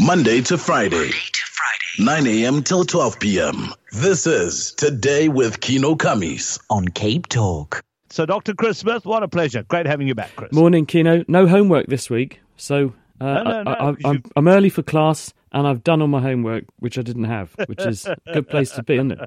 Monday 0.00 0.40
to 0.42 0.56
Friday. 0.56 0.96
Monday 0.96 1.10
to 1.10 1.40
Friday. 1.46 2.24
9 2.24 2.26
a.m. 2.26 2.62
till 2.62 2.84
12 2.84 3.20
p.m. 3.20 3.74
This 3.92 4.26
is 4.26 4.72
Today 4.72 5.28
with 5.28 5.60
Kieno 5.60 5.96
Kammies. 5.96 6.58
on 6.70 6.88
Cape 6.88 7.26
Talk. 7.28 7.82
so 8.08 8.24
Dr. 8.24 8.54
Chris 8.54 8.78
Smith, 8.78 9.04
what 9.04 9.22
a 9.22 9.28
pleasure. 9.28 9.62
Great 9.64 9.86
having 9.86 10.08
you 10.08 10.14
back, 10.14 10.34
Chris. 10.36 10.52
Morning, 10.52 10.86
Kieno. 10.86 11.28
No 11.28 11.46
homework 11.46 11.86
this 11.88 12.08
week, 12.08 12.40
so 12.56 12.94
uh, 13.20 13.24
No, 13.24 13.42
no, 13.42 13.62
no, 13.64 13.70
I, 13.70 13.74
I, 13.88 13.92
'cause 13.92 13.96
I'm, 14.04 14.14
you- 14.14 14.22
I'm 14.36 14.48
early 14.48 14.70
for 14.70 14.82
class, 14.82 15.34
and 15.52 15.66
I've 15.66 15.82
done 15.84 16.00
all 16.00 16.08
my 16.08 16.20
homework, 16.22 16.64
which 16.78 16.96
I 16.98 17.02
didn't 17.02 17.24
have, 17.24 17.54
which 17.66 17.84
is 17.84 18.06
a 18.06 18.16
good 18.32 18.48
place 18.48 18.70
to 18.72 18.82
be, 18.82 18.94
isn't 18.94 19.12
it? 19.12 19.20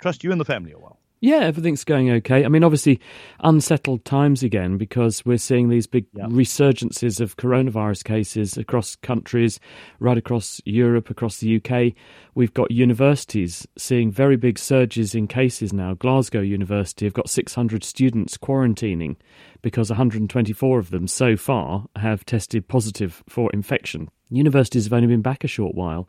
Trust 0.00 0.24
you 0.24 0.32
and 0.32 0.40
the 0.40 0.44
family 0.46 0.72
are 0.72 0.78
well. 0.78 0.98
Yeah, 1.22 1.40
everything's 1.40 1.84
going 1.84 2.10
okay. 2.10 2.46
I 2.46 2.48
mean, 2.48 2.64
obviously, 2.64 2.98
unsettled 3.40 4.06
times 4.06 4.42
again 4.42 4.78
because 4.78 5.22
we're 5.26 5.36
seeing 5.36 5.68
these 5.68 5.86
big 5.86 6.10
resurgences 6.14 7.20
of 7.20 7.36
coronavirus 7.36 8.04
cases 8.04 8.56
across 8.56 8.96
countries, 8.96 9.60
right 9.98 10.16
across 10.16 10.62
Europe, 10.64 11.10
across 11.10 11.36
the 11.36 11.56
UK. 11.56 11.92
We've 12.34 12.54
got 12.54 12.70
universities 12.70 13.68
seeing 13.76 14.10
very 14.10 14.36
big 14.36 14.58
surges 14.58 15.14
in 15.14 15.26
cases 15.26 15.74
now. 15.74 15.92
Glasgow 15.92 16.40
University 16.40 17.04
have 17.04 17.12
got 17.12 17.28
600 17.28 17.84
students 17.84 18.38
quarantining 18.38 19.16
because 19.60 19.90
124 19.90 20.78
of 20.78 20.88
them 20.88 21.06
so 21.06 21.36
far 21.36 21.84
have 21.96 22.24
tested 22.24 22.66
positive 22.66 23.22
for 23.28 23.50
infection. 23.52 24.08
Universities 24.30 24.84
have 24.84 24.94
only 24.94 25.08
been 25.08 25.20
back 25.20 25.44
a 25.44 25.48
short 25.48 25.74
while. 25.74 26.08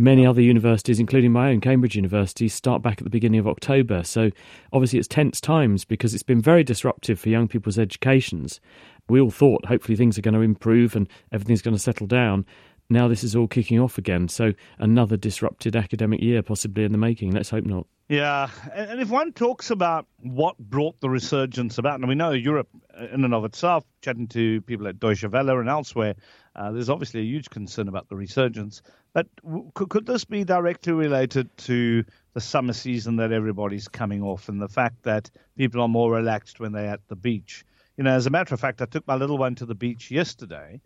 Many 0.00 0.24
other 0.24 0.40
universities, 0.40 0.98
including 0.98 1.30
my 1.30 1.50
own 1.50 1.60
Cambridge 1.60 1.94
University, 1.94 2.48
start 2.48 2.80
back 2.80 2.96
at 2.96 3.04
the 3.04 3.10
beginning 3.10 3.38
of 3.38 3.46
October. 3.46 4.02
So 4.02 4.30
obviously 4.72 4.98
it's 4.98 5.06
tense 5.06 5.42
times 5.42 5.84
because 5.84 6.14
it's 6.14 6.22
been 6.22 6.40
very 6.40 6.64
disruptive 6.64 7.20
for 7.20 7.28
young 7.28 7.46
people's 7.46 7.78
educations. 7.78 8.62
We 9.10 9.20
all 9.20 9.30
thought 9.30 9.66
hopefully 9.66 9.96
things 9.96 10.16
are 10.16 10.22
going 10.22 10.32
to 10.32 10.40
improve 10.40 10.96
and 10.96 11.06
everything's 11.32 11.60
going 11.60 11.76
to 11.76 11.82
settle 11.82 12.06
down. 12.06 12.46
Now 12.88 13.08
this 13.08 13.22
is 13.22 13.36
all 13.36 13.46
kicking 13.46 13.78
off 13.78 13.98
again. 13.98 14.28
So 14.28 14.54
another 14.78 15.18
disrupted 15.18 15.76
academic 15.76 16.22
year 16.22 16.42
possibly 16.42 16.84
in 16.84 16.92
the 16.92 16.98
making. 16.98 17.32
Let's 17.32 17.50
hope 17.50 17.66
not. 17.66 17.86
Yeah, 18.08 18.48
and 18.74 19.00
if 19.00 19.10
one 19.10 19.32
talks 19.32 19.70
about 19.70 20.06
what 20.16 20.56
brought 20.58 20.98
the 21.00 21.10
resurgence 21.10 21.76
about, 21.76 22.00
and 22.00 22.08
we 22.08 22.16
know 22.16 22.32
Europe 22.32 22.68
uh, 22.98 23.04
in 23.12 23.22
and 23.22 23.32
of 23.32 23.44
itself, 23.44 23.84
chatting 24.00 24.26
to 24.28 24.62
people 24.62 24.88
at 24.88 24.98
Deutsche 24.98 25.24
Welle 25.24 25.60
and 25.60 25.68
elsewhere, 25.68 26.16
uh, 26.56 26.72
there's 26.72 26.90
obviously 26.90 27.20
a 27.20 27.24
huge 27.24 27.48
concern 27.48 27.88
about 27.88 28.08
the 28.08 28.16
resurgence. 28.16 28.82
But 29.12 29.28
w- 29.44 29.70
could, 29.74 29.88
could 29.88 30.06
this 30.06 30.24
be 30.24 30.44
directly 30.44 30.92
related 30.92 31.56
to 31.58 32.04
the 32.34 32.40
summer 32.40 32.72
season 32.72 33.16
that 33.16 33.32
everybody's 33.32 33.88
coming 33.88 34.22
off 34.22 34.48
and 34.48 34.60
the 34.60 34.68
fact 34.68 35.04
that 35.04 35.30
people 35.56 35.80
are 35.80 35.88
more 35.88 36.12
relaxed 36.12 36.58
when 36.58 36.72
they're 36.72 36.92
at 36.92 37.06
the 37.08 37.16
beach? 37.16 37.64
You 37.96 38.04
know, 38.04 38.12
as 38.12 38.26
a 38.26 38.30
matter 38.30 38.54
of 38.54 38.60
fact, 38.60 38.82
I 38.82 38.86
took 38.86 39.06
my 39.06 39.14
little 39.14 39.38
one 39.38 39.54
to 39.56 39.66
the 39.66 39.74
beach 39.74 40.10
yesterday 40.10 40.80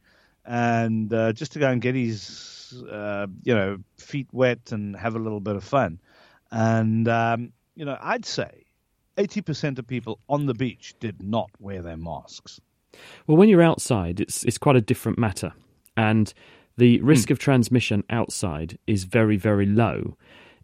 and 0.44 1.12
uh, 1.12 1.32
just 1.32 1.52
to 1.52 1.58
go 1.58 1.70
and 1.70 1.80
get 1.80 1.94
his, 1.94 2.82
uh, 2.90 3.26
you 3.42 3.54
know, 3.54 3.78
feet 3.96 4.28
wet 4.32 4.72
and 4.72 4.94
have 4.96 5.16
a 5.16 5.18
little 5.18 5.40
bit 5.40 5.56
of 5.56 5.64
fun. 5.64 5.98
And, 6.50 7.08
um, 7.08 7.52
you 7.74 7.84
know, 7.86 7.96
I'd 7.98 8.26
say 8.26 8.66
80% 9.16 9.78
of 9.78 9.86
people 9.86 10.18
on 10.28 10.46
the 10.46 10.54
beach 10.54 10.94
did 11.00 11.22
not 11.22 11.50
wear 11.58 11.82
their 11.82 11.96
masks. 11.96 12.60
Well, 13.26 13.36
when 13.36 13.48
you're 13.48 13.62
outside, 13.62 14.20
it's 14.20 14.44
it's 14.44 14.58
quite 14.58 14.76
a 14.76 14.80
different 14.80 15.18
matter, 15.18 15.52
and 15.96 16.32
the 16.76 16.98
hmm. 16.98 17.06
risk 17.06 17.30
of 17.30 17.38
transmission 17.38 18.04
outside 18.10 18.78
is 18.86 19.04
very 19.04 19.36
very 19.36 19.66
low. 19.66 20.16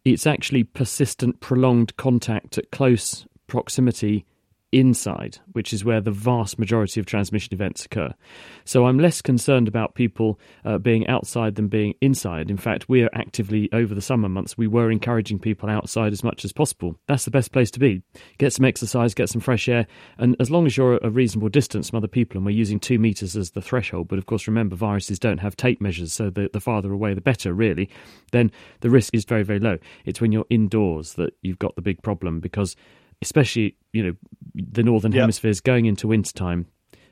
It's 0.04 0.26
actually 0.26 0.64
persistent, 0.64 1.40
prolonged 1.40 1.96
contact 1.96 2.56
at 2.56 2.70
close 2.70 3.26
proximity 3.46 4.24
inside, 4.72 5.38
which 5.52 5.72
is 5.72 5.84
where 5.84 6.00
the 6.00 6.10
vast 6.10 6.58
majority 6.58 7.00
of 7.00 7.06
transmission 7.06 7.52
events 7.52 7.84
occur. 7.84 8.12
So 8.64 8.86
I'm 8.86 8.98
less 8.98 9.20
concerned 9.20 9.68
about 9.68 9.94
people 9.94 10.38
uh, 10.64 10.78
being 10.78 11.06
outside 11.08 11.56
than 11.56 11.68
being 11.68 11.94
inside. 12.00 12.50
In 12.50 12.56
fact, 12.56 12.88
we 12.88 13.02
are 13.02 13.10
actively 13.12 13.68
over 13.72 13.94
the 13.94 14.00
summer 14.00 14.28
months 14.28 14.56
we 14.56 14.66
were 14.66 14.90
encouraging 14.90 15.38
people 15.38 15.68
outside 15.68 16.12
as 16.12 16.22
much 16.22 16.44
as 16.44 16.52
possible. 16.52 16.96
That's 17.06 17.24
the 17.24 17.30
best 17.30 17.52
place 17.52 17.70
to 17.72 17.80
be. 17.80 18.02
Get 18.38 18.52
some 18.52 18.64
exercise, 18.64 19.14
get 19.14 19.28
some 19.28 19.40
fresh 19.40 19.68
air, 19.68 19.86
and 20.18 20.36
as 20.38 20.50
long 20.50 20.66
as 20.66 20.76
you're 20.76 20.98
a 20.98 21.10
reasonable 21.10 21.48
distance 21.48 21.90
from 21.90 21.98
other 21.98 22.08
people, 22.08 22.36
and 22.38 22.46
we're 22.46 22.52
using 22.52 22.78
two 22.78 22.98
meters 22.98 23.36
as 23.36 23.50
the 23.50 23.62
threshold. 23.62 24.08
But 24.08 24.18
of 24.18 24.26
course, 24.26 24.46
remember 24.46 24.76
viruses 24.76 25.18
don't 25.18 25.38
have 25.38 25.56
tape 25.56 25.80
measures, 25.80 26.12
so 26.12 26.30
the, 26.30 26.48
the 26.52 26.60
farther 26.60 26.92
away 26.92 27.14
the 27.14 27.20
better, 27.20 27.52
really. 27.52 27.90
Then 28.32 28.52
the 28.80 28.90
risk 28.90 29.14
is 29.14 29.24
very 29.24 29.42
very 29.42 29.58
low. 29.58 29.78
It's 30.04 30.20
when 30.20 30.32
you're 30.32 30.46
indoors 30.50 31.14
that 31.14 31.34
you've 31.42 31.58
got 31.58 31.74
the 31.76 31.82
big 31.82 32.02
problem 32.02 32.40
because 32.40 32.76
especially 33.22 33.76
you 33.92 34.02
know 34.02 34.14
the 34.54 34.82
northern 34.82 35.12
Yep. 35.12 35.20
hemisphere 35.20 35.50
is 35.50 35.60
going 35.60 35.86
into 35.86 36.08
wintertime 36.08 36.66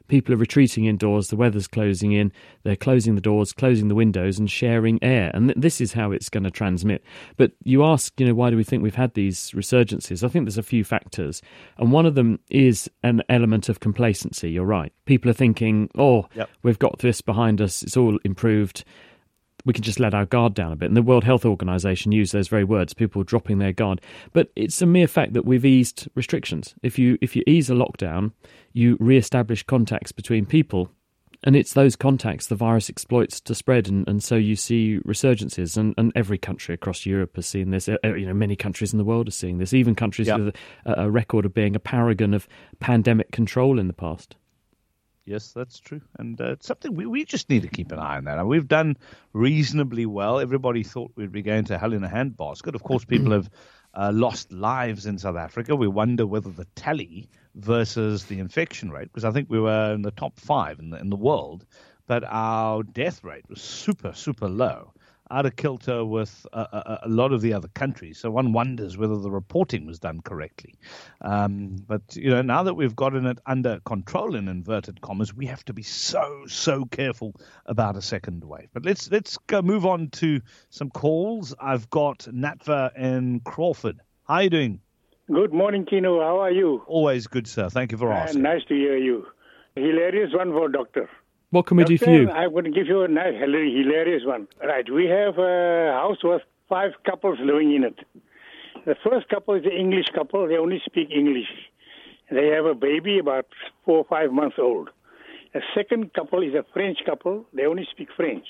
people 0.08 0.32
are 0.32 0.38
retreating 0.38 0.86
indoors 0.86 1.28
the 1.28 1.36
weather's 1.36 1.66
closing 1.68 2.12
in 2.12 2.32
they're 2.62 2.76
closing 2.76 3.14
the 3.14 3.20
doors 3.20 3.52
closing 3.52 3.88
the 3.88 3.94
windows 3.94 4.38
and 4.38 4.50
sharing 4.50 4.98
air 5.02 5.30
and 5.34 5.48
th- 5.48 5.58
this 5.60 5.80
is 5.82 5.92
how 5.92 6.10
it's 6.12 6.30
going 6.30 6.44
to 6.44 6.50
transmit 6.50 7.04
but 7.36 7.52
you 7.64 7.84
ask 7.84 8.18
you 8.18 8.26
know 8.26 8.32
why 8.34 8.48
do 8.48 8.56
we 8.56 8.64
think 8.64 8.82
we've 8.82 8.94
had 8.94 9.12
these 9.14 9.50
resurgences 9.50 10.24
i 10.24 10.28
think 10.28 10.46
there's 10.46 10.56
a 10.58 10.62
few 10.62 10.82
factors 10.82 11.42
and 11.76 11.92
one 11.92 12.06
of 12.06 12.14
them 12.14 12.38
is 12.48 12.90
an 13.02 13.22
element 13.28 13.68
of 13.68 13.80
complacency 13.80 14.50
you're 14.50 14.64
right 14.64 14.92
people 15.04 15.30
are 15.30 15.34
thinking 15.34 15.90
oh 15.98 16.26
Yep. 16.34 16.48
we've 16.62 16.78
got 16.78 16.98
this 17.00 17.20
behind 17.20 17.60
us 17.60 17.82
it's 17.82 17.96
all 17.96 18.18
improved 18.24 18.84
we 19.68 19.74
can 19.74 19.84
just 19.84 20.00
let 20.00 20.14
our 20.14 20.24
guard 20.24 20.54
down 20.54 20.72
a 20.72 20.76
bit. 20.76 20.86
And 20.86 20.96
the 20.96 21.02
World 21.02 21.24
Health 21.24 21.44
Organization 21.44 22.10
used 22.10 22.32
those 22.32 22.48
very 22.48 22.64
words, 22.64 22.94
people 22.94 23.22
dropping 23.22 23.58
their 23.58 23.70
guard. 23.70 24.00
But 24.32 24.50
it's 24.56 24.80
a 24.80 24.86
mere 24.86 25.06
fact 25.06 25.34
that 25.34 25.44
we've 25.44 25.66
eased 25.66 26.08
restrictions. 26.14 26.74
If 26.82 26.98
you 26.98 27.18
if 27.20 27.36
you 27.36 27.42
ease 27.46 27.68
a 27.68 27.74
lockdown, 27.74 28.32
you 28.72 28.96
re-establish 28.98 29.64
contacts 29.64 30.10
between 30.10 30.46
people. 30.46 30.90
And 31.44 31.54
it's 31.54 31.74
those 31.74 31.96
contacts 31.96 32.46
the 32.46 32.54
virus 32.56 32.88
exploits 32.88 33.40
to 33.42 33.54
spread, 33.54 33.88
and, 33.88 34.08
and 34.08 34.24
so 34.24 34.36
you 34.36 34.56
see 34.56 35.00
resurgences, 35.06 35.76
and, 35.76 35.94
and 35.98 36.12
every 36.16 36.38
country 36.38 36.74
across 36.74 37.04
Europe 37.04 37.36
has 37.36 37.46
seen 37.46 37.70
this. 37.70 37.90
Uh, 37.90 37.96
uh, 38.02 38.14
You 38.14 38.26
know, 38.26 38.34
many 38.34 38.56
countries 38.56 38.94
in 38.94 38.98
the 38.98 39.04
world 39.04 39.28
are 39.28 39.32
seeing 39.32 39.58
this. 39.58 39.74
Even 39.74 39.94
countries 39.94 40.28
Yep. 40.28 40.38
with 40.40 40.56
a, 40.86 41.02
a 41.02 41.10
record 41.10 41.44
of 41.44 41.52
being 41.52 41.76
a 41.76 41.78
paragon 41.78 42.32
of 42.32 42.48
pandemic 42.80 43.30
control 43.32 43.78
in 43.78 43.86
the 43.86 43.92
past. 43.92 44.34
Yes, 45.28 45.52
that's 45.52 45.78
true. 45.78 46.00
And 46.18 46.40
uh, 46.40 46.52
it's 46.52 46.66
something 46.66 46.94
we, 46.94 47.04
we 47.04 47.26
just 47.26 47.50
need 47.50 47.60
to 47.62 47.68
keep 47.68 47.92
an 47.92 47.98
eye 47.98 48.16
on 48.16 48.24
that. 48.24 48.38
And 48.38 48.48
we've 48.48 48.66
done 48.66 48.96
reasonably 49.34 50.06
well. 50.06 50.40
Everybody 50.40 50.82
thought 50.82 51.12
we'd 51.16 51.32
be 51.32 51.42
going 51.42 51.64
to 51.66 51.76
hell 51.76 51.92
in 51.92 52.02
a 52.02 52.08
handbasket. 52.08 52.74
Of 52.74 52.82
course, 52.82 53.04
people 53.04 53.32
have 53.32 53.50
uh, 53.92 54.10
lost 54.14 54.50
lives 54.52 55.04
in 55.04 55.18
South 55.18 55.36
Africa. 55.36 55.76
We 55.76 55.86
wonder 55.86 56.26
whether 56.26 56.48
the 56.48 56.64
tally 56.74 57.28
versus 57.54 58.24
the 58.24 58.38
infection 58.38 58.90
rate, 58.90 59.08
because 59.08 59.26
I 59.26 59.30
think 59.32 59.50
we 59.50 59.60
were 59.60 59.92
in 59.92 60.00
the 60.00 60.12
top 60.12 60.40
five 60.40 60.78
in 60.78 60.88
the, 60.90 60.98
in 60.98 61.10
the 61.10 61.16
world, 61.16 61.66
but 62.06 62.24
our 62.26 62.82
death 62.82 63.22
rate 63.22 63.44
was 63.50 63.60
super, 63.60 64.14
super 64.14 64.48
low. 64.48 64.94
Out 65.30 65.44
of 65.44 65.56
kilter 65.56 66.04
with 66.06 66.46
a, 66.54 66.60
a, 66.60 67.00
a 67.02 67.08
lot 67.08 67.32
of 67.32 67.42
the 67.42 67.52
other 67.52 67.68
countries, 67.68 68.18
so 68.18 68.30
one 68.30 68.52
wonders 68.54 68.96
whether 68.96 69.16
the 69.18 69.30
reporting 69.30 69.84
was 69.86 69.98
done 69.98 70.20
correctly. 70.22 70.74
Um, 71.20 71.76
but 71.86 72.00
you 72.16 72.30
know, 72.30 72.40
now 72.40 72.62
that 72.62 72.74
we've 72.74 72.96
gotten 72.96 73.26
it 73.26 73.38
under 73.44 73.80
control 73.80 74.34
in 74.34 74.48
inverted 74.48 75.02
commas, 75.02 75.34
we 75.34 75.44
have 75.46 75.64
to 75.66 75.74
be 75.74 75.82
so 75.82 76.44
so 76.46 76.86
careful 76.86 77.34
about 77.66 77.94
a 77.96 78.00
second 78.02 78.42
wave. 78.44 78.68
But 78.72 78.86
let's 78.86 79.10
let's 79.10 79.36
go 79.48 79.60
move 79.60 79.84
on 79.84 80.08
to 80.10 80.40
some 80.70 80.88
calls. 80.90 81.54
I've 81.60 81.90
got 81.90 82.20
Natva 82.20 82.96
in 82.96 83.40
Crawford. 83.40 84.00
How 84.26 84.34
are 84.36 84.42
you 84.44 84.50
doing? 84.50 84.80
Good 85.30 85.52
morning, 85.52 85.84
Kieno. 85.84 86.22
How 86.22 86.38
are 86.40 86.50
you? 86.50 86.82
Always 86.86 87.26
good, 87.26 87.46
sir. 87.46 87.68
Thank 87.68 87.92
you 87.92 87.98
for 87.98 88.10
Uh, 88.10 88.16
asking. 88.16 88.40
nice 88.42 88.64
to 88.68 88.74
hear 88.74 88.96
you. 88.96 89.26
Hilarious 89.76 90.32
one 90.32 90.52
for 90.52 90.68
doctor. 90.68 91.08
What 91.50 91.66
can 91.66 91.78
we 91.78 91.84
do 91.84 91.96
for 91.96 92.10
you? 92.10 92.30
I'm 92.30 92.52
going 92.52 92.64
to 92.64 92.70
give 92.70 92.88
you 92.88 93.02
a 93.02 93.08
nice, 93.08 93.32
hilarious 93.32 94.22
one. 94.26 94.48
Right, 94.62 94.84
we 94.92 95.06
have 95.06 95.38
a 95.38 95.92
house 95.94 96.18
with 96.22 96.42
five 96.68 96.90
couples 97.06 97.38
living 97.40 97.74
in 97.74 97.84
it. 97.84 97.98
The 98.84 98.94
first 99.02 99.28
couple 99.30 99.54
is 99.54 99.64
an 99.64 99.72
English 99.72 100.08
couple. 100.14 100.46
They 100.46 100.56
only 100.58 100.82
speak 100.84 101.08
English. 101.10 101.48
They 102.30 102.48
have 102.48 102.66
a 102.66 102.74
baby 102.74 103.18
about 103.18 103.46
four 103.86 103.98
or 103.98 104.04
five 104.04 104.30
months 104.30 104.56
old. 104.58 104.90
The 105.54 105.62
second 105.74 106.12
couple 106.12 106.42
is 106.42 106.52
a 106.52 106.66
French 106.74 106.98
couple. 107.06 107.46
They 107.54 107.64
only 107.64 107.88
speak 107.90 108.08
French. 108.14 108.46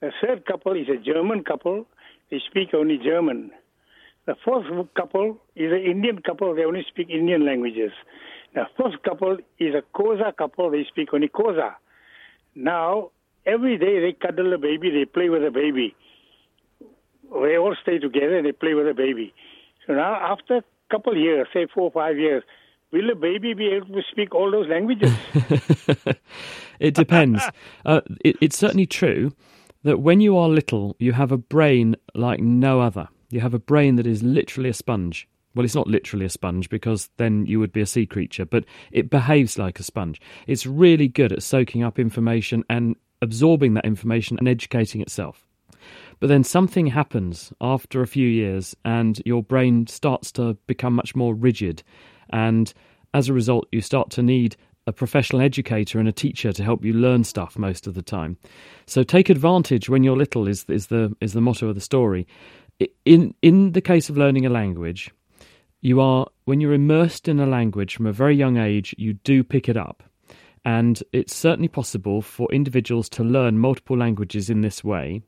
The 0.00 0.10
third 0.20 0.44
couple 0.46 0.72
is 0.72 0.88
a 0.88 0.96
German 0.96 1.44
couple. 1.44 1.86
They 2.32 2.40
speak 2.50 2.74
only 2.74 2.98
German. 2.98 3.52
The 4.26 4.34
fourth 4.44 4.66
couple 4.96 5.38
is 5.54 5.70
an 5.70 5.84
Indian 5.88 6.22
couple. 6.22 6.56
They 6.56 6.64
only 6.64 6.84
speak 6.88 7.08
Indian 7.08 7.46
languages. 7.46 7.92
The 8.54 8.64
fifth 8.76 9.00
couple 9.04 9.38
is 9.60 9.74
a 9.74 9.82
Xhosa 9.96 10.36
couple. 10.36 10.72
They 10.72 10.84
speak 10.90 11.14
only 11.14 11.28
Xhosa. 11.28 11.74
Now, 12.54 13.10
every 13.46 13.78
day 13.78 14.00
they 14.00 14.12
cuddle 14.12 14.50
the 14.50 14.58
baby, 14.58 14.90
they 14.90 15.04
play 15.04 15.28
with 15.28 15.42
the 15.42 15.50
baby. 15.50 15.94
They 17.32 17.56
all 17.56 17.76
stay 17.80 17.98
together 17.98 18.36
and 18.38 18.46
they 18.46 18.52
play 18.52 18.74
with 18.74 18.86
the 18.86 18.94
baby. 18.94 19.32
So 19.86 19.94
now, 19.94 20.14
after 20.14 20.56
a 20.58 20.64
couple 20.90 21.12
of 21.12 21.18
years, 21.18 21.46
say 21.52 21.66
four 21.72 21.84
or 21.84 21.90
five 21.90 22.18
years, 22.18 22.42
will 22.92 23.06
the 23.06 23.14
baby 23.14 23.54
be 23.54 23.68
able 23.68 23.86
to 23.86 24.02
speak 24.10 24.34
all 24.34 24.50
those 24.50 24.68
languages? 24.68 25.12
it 26.80 26.94
depends. 26.94 27.42
uh, 27.86 28.00
it, 28.24 28.36
it's 28.40 28.58
certainly 28.58 28.86
true 28.86 29.32
that 29.82 30.00
when 30.00 30.20
you 30.20 30.36
are 30.36 30.48
little, 30.48 30.96
you 30.98 31.12
have 31.12 31.32
a 31.32 31.38
brain 31.38 31.96
like 32.14 32.40
no 32.40 32.80
other. 32.80 33.08
You 33.30 33.40
have 33.40 33.54
a 33.54 33.58
brain 33.58 33.96
that 33.96 34.06
is 34.06 34.22
literally 34.22 34.70
a 34.70 34.74
sponge. 34.74 35.28
Well, 35.54 35.64
it's 35.64 35.74
not 35.74 35.88
literally 35.88 36.26
a 36.26 36.30
sponge 36.30 36.68
because 36.68 37.10
then 37.16 37.44
you 37.46 37.58
would 37.58 37.72
be 37.72 37.80
a 37.80 37.86
sea 37.86 38.06
creature, 38.06 38.44
but 38.44 38.64
it 38.92 39.10
behaves 39.10 39.58
like 39.58 39.80
a 39.80 39.82
sponge. 39.82 40.20
It's 40.46 40.64
really 40.64 41.08
good 41.08 41.32
at 41.32 41.42
soaking 41.42 41.82
up 41.82 41.98
information 41.98 42.64
and 42.70 42.94
absorbing 43.20 43.74
that 43.74 43.84
information 43.84 44.38
and 44.38 44.48
educating 44.48 45.00
itself. 45.00 45.44
But 46.20 46.28
then 46.28 46.44
something 46.44 46.86
happens 46.86 47.52
after 47.60 48.02
a 48.02 48.06
few 48.06 48.28
years, 48.28 48.76
and 48.84 49.20
your 49.24 49.42
brain 49.42 49.86
starts 49.86 50.30
to 50.32 50.54
become 50.66 50.94
much 50.94 51.16
more 51.16 51.34
rigid. 51.34 51.82
And 52.30 52.72
as 53.14 53.28
a 53.28 53.32
result, 53.32 53.66
you 53.72 53.80
start 53.80 54.10
to 54.10 54.22
need 54.22 54.56
a 54.86 54.92
professional 54.92 55.42
educator 55.42 55.98
and 55.98 56.08
a 56.08 56.12
teacher 56.12 56.52
to 56.52 56.64
help 56.64 56.84
you 56.84 56.92
learn 56.92 57.24
stuff 57.24 57.58
most 57.58 57.86
of 57.86 57.94
the 57.94 58.02
time. 58.02 58.36
So 58.86 59.02
take 59.02 59.30
advantage 59.30 59.88
when 59.88 60.02
you're 60.02 60.16
little 60.16 60.48
is 60.48 60.64
is 60.68 60.86
the 60.88 61.14
is 61.20 61.32
the 61.32 61.40
motto 61.40 61.68
of 61.68 61.74
the 61.74 61.80
story. 61.80 62.26
In 63.04 63.34
in 63.42 63.72
the 63.72 63.80
case 63.80 64.08
of 64.08 64.16
learning 64.16 64.46
a 64.46 64.50
language, 64.50 65.10
you 65.80 66.00
are 66.00 66.26
when 66.44 66.60
you're 66.60 66.74
immersed 66.74 67.28
in 67.28 67.40
a 67.40 67.46
language 67.46 67.96
from 67.96 68.06
a 68.06 68.12
very 68.12 68.36
young 68.36 68.56
age, 68.56 68.94
you 68.98 69.14
do 69.14 69.42
pick 69.42 69.68
it 69.68 69.76
up. 69.76 70.02
And 70.64 71.02
it's 71.12 71.34
certainly 71.34 71.68
possible 71.68 72.20
for 72.20 72.52
individuals 72.52 73.08
to 73.10 73.24
learn 73.24 73.58
multiple 73.58 73.96
languages 73.96 74.50
in 74.50 74.60
this 74.60 74.84
way. 74.84 75.22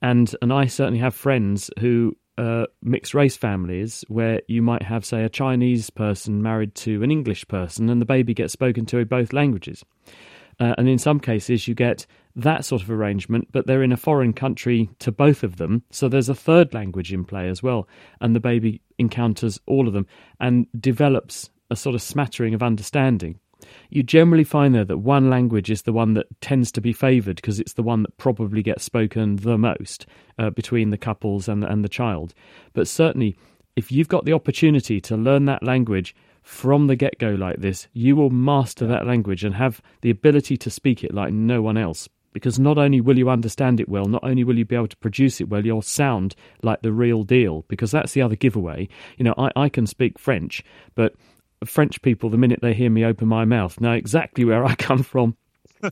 And 0.00 0.34
and 0.42 0.52
I 0.52 0.66
certainly 0.66 1.00
have 1.00 1.14
friends 1.14 1.70
who 1.80 2.16
uh, 2.36 2.66
mixed 2.82 3.14
race 3.14 3.36
families 3.36 4.04
where 4.08 4.42
you 4.48 4.60
might 4.62 4.82
have, 4.82 5.04
say, 5.04 5.24
a 5.24 5.28
Chinese 5.28 5.90
person 5.90 6.42
married 6.42 6.74
to 6.74 7.02
an 7.02 7.10
English 7.10 7.46
person, 7.48 7.88
and 7.88 8.00
the 8.00 8.06
baby 8.06 8.34
gets 8.34 8.52
spoken 8.52 8.86
to 8.86 8.98
in 8.98 9.08
both 9.08 9.32
languages. 9.32 9.84
Uh, 10.60 10.74
and 10.78 10.88
in 10.88 10.98
some 10.98 11.20
cases, 11.20 11.66
you 11.66 11.74
get 11.74 12.06
that 12.36 12.64
sort 12.64 12.82
of 12.82 12.90
arrangement, 12.90 13.48
but 13.52 13.66
they're 13.66 13.82
in 13.82 13.92
a 13.92 13.96
foreign 13.96 14.32
country 14.32 14.90
to 14.98 15.12
both 15.12 15.42
of 15.42 15.56
them. 15.56 15.82
So 15.90 16.08
there's 16.08 16.28
a 16.28 16.34
third 16.34 16.74
language 16.74 17.12
in 17.12 17.24
play 17.24 17.48
as 17.48 17.62
well. 17.62 17.88
And 18.20 18.34
the 18.34 18.40
baby 18.40 18.80
encounters 18.98 19.60
all 19.66 19.86
of 19.86 19.94
them 19.94 20.06
and 20.40 20.66
develops 20.78 21.50
a 21.70 21.76
sort 21.76 21.94
of 21.94 22.02
smattering 22.02 22.54
of 22.54 22.62
understanding. 22.62 23.38
You 23.88 24.02
generally 24.02 24.44
find 24.44 24.74
though 24.74 24.84
that 24.84 24.98
one 24.98 25.30
language 25.30 25.70
is 25.70 25.82
the 25.82 25.92
one 25.92 26.14
that 26.14 26.26
tends 26.40 26.70
to 26.72 26.80
be 26.80 26.92
favoured 26.92 27.36
because 27.36 27.60
it's 27.60 27.74
the 27.74 27.82
one 27.82 28.02
that 28.02 28.16
probably 28.18 28.62
gets 28.62 28.84
spoken 28.84 29.36
the 29.36 29.56
most 29.56 30.06
uh, 30.38 30.50
between 30.50 30.90
the 30.90 30.98
couples 30.98 31.48
and 31.48 31.64
and 31.64 31.82
the 31.82 31.88
child. 31.88 32.34
But 32.74 32.88
certainly, 32.88 33.36
if 33.76 33.90
you've 33.90 34.08
got 34.08 34.24
the 34.24 34.32
opportunity 34.32 35.00
to 35.02 35.16
learn 35.16 35.46
that 35.46 35.62
language 35.62 36.14
from 36.42 36.88
the 36.88 36.96
get 36.96 37.18
go 37.18 37.30
like 37.30 37.56
this, 37.56 37.88
you 37.94 38.16
will 38.16 38.30
master 38.30 38.86
that 38.86 39.06
language 39.06 39.44
and 39.44 39.54
have 39.54 39.80
the 40.02 40.10
ability 40.10 40.58
to 40.58 40.70
speak 40.70 41.02
it 41.02 41.14
like 41.14 41.32
no 41.32 41.62
one 41.62 41.78
else. 41.78 42.08
Because 42.34 42.58
not 42.58 42.76
only 42.76 43.00
will 43.00 43.16
you 43.16 43.30
understand 43.30 43.80
it 43.80 43.88
well, 43.88 44.04
not 44.04 44.22
only 44.22 44.44
will 44.44 44.58
you 44.58 44.66
be 44.66 44.76
able 44.76 44.88
to 44.88 44.96
produce 44.98 45.40
it 45.40 45.48
well, 45.48 45.64
you'll 45.64 45.80
sound 45.80 46.34
like 46.62 46.82
the 46.82 46.92
real 46.92 47.22
deal. 47.22 47.64
Because 47.68 47.90
that's 47.90 48.12
the 48.12 48.20
other 48.20 48.36
giveaway. 48.36 48.88
You 49.16 49.24
know, 49.24 49.34
I, 49.38 49.50
I 49.56 49.68
can 49.70 49.86
speak 49.86 50.18
French, 50.18 50.62
but 50.94 51.14
French 51.64 52.02
people, 52.02 52.30
the 52.30 52.36
minute 52.36 52.60
they 52.60 52.74
hear 52.74 52.90
me 52.90 53.04
open 53.04 53.28
my 53.28 53.44
mouth, 53.44 53.80
know 53.80 53.92
exactly 53.92 54.44
where 54.44 54.64
I 54.64 54.74
come 54.78 55.02
from. 55.02 55.36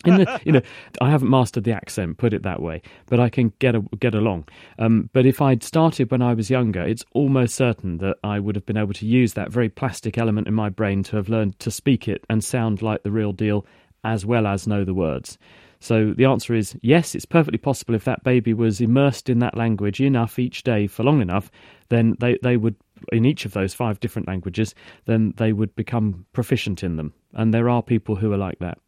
the, 0.04 0.40
you 0.44 0.52
know, 0.52 0.62
I 1.00 1.10
haven't 1.10 1.28
mastered 1.28 1.64
the 1.64 1.72
accent, 1.72 2.16
put 2.16 2.32
it 2.32 2.42
that 2.44 2.62
way, 2.62 2.80
but 3.06 3.20
I 3.20 3.28
can 3.28 3.52
get 3.58 3.74
a, 3.74 3.80
get 4.00 4.14
along. 4.14 4.48
Um, 4.78 5.10
but 5.12 5.26
if 5.26 5.42
I'd 5.42 5.62
started 5.62 6.10
when 6.10 6.22
I 6.22 6.32
was 6.32 6.48
younger, 6.48 6.80
it's 6.80 7.04
almost 7.12 7.54
certain 7.54 7.98
that 7.98 8.16
I 8.24 8.38
would 8.38 8.56
have 8.56 8.64
been 8.64 8.78
able 8.78 8.94
to 8.94 9.06
use 9.06 9.34
that 9.34 9.52
very 9.52 9.68
plastic 9.68 10.16
element 10.16 10.48
in 10.48 10.54
my 10.54 10.70
brain 10.70 11.02
to 11.04 11.16
have 11.16 11.28
learned 11.28 11.58
to 11.60 11.70
speak 11.70 12.08
it 12.08 12.24
and 12.30 12.42
sound 12.42 12.80
like 12.80 13.02
the 13.02 13.10
real 13.10 13.32
deal, 13.32 13.66
as 14.02 14.24
well 14.24 14.46
as 14.46 14.66
know 14.66 14.84
the 14.84 14.94
words. 14.94 15.36
So 15.82 16.14
the 16.16 16.26
answer 16.26 16.54
is 16.54 16.76
yes, 16.80 17.16
it's 17.16 17.24
perfectly 17.26 17.58
possible 17.58 17.96
if 17.96 18.04
that 18.04 18.22
baby 18.22 18.54
was 18.54 18.80
immersed 18.80 19.28
in 19.28 19.40
that 19.40 19.56
language 19.56 20.00
enough 20.00 20.38
each 20.38 20.62
day 20.62 20.86
for 20.86 21.02
long 21.02 21.20
enough, 21.20 21.50
then 21.88 22.16
they, 22.20 22.38
they 22.40 22.56
would 22.56 22.76
in 23.10 23.24
each 23.24 23.44
of 23.44 23.52
those 23.52 23.74
five 23.74 23.98
different 23.98 24.28
languages, 24.28 24.76
then 25.06 25.34
they 25.38 25.52
would 25.52 25.74
become 25.74 26.24
proficient 26.32 26.84
in 26.84 26.94
them. 26.94 27.12
And 27.32 27.52
there 27.52 27.68
are 27.68 27.82
people 27.82 28.14
who 28.14 28.32
are 28.32 28.36
like 28.36 28.60
that. 28.60 28.78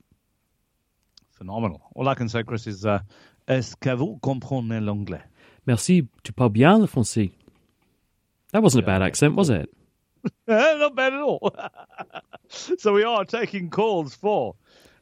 Phenomenal. 1.33 1.83
All 1.97 2.09
I 2.09 2.15
can 2.15 2.29
say, 2.29 2.45
Chris, 2.45 2.69
is 2.69 2.87
uh, 2.87 3.01
Est-ce 3.49 3.75
que 3.75 3.97
vous 3.97 4.21
comprenez 4.23 4.81
l'anglais? 4.81 5.23
Merci, 5.67 6.07
tu 6.23 6.33
parles 6.33 6.53
bien 6.53 6.79
le 6.79 6.87
français. 6.87 7.33
That 8.53 8.63
wasn't 8.63 8.85
a 8.85 8.87
bad 8.87 9.03
accent, 9.03 9.35
was 9.35 9.51
it? 9.51 9.69
Not 10.47 10.95
bad 10.95 11.13
at 11.13 11.21
all. 11.21 11.53
so 12.49 12.93
we 12.93 13.03
are 13.03 13.25
taking 13.25 13.69
calls 13.69 14.15
for 14.15 14.55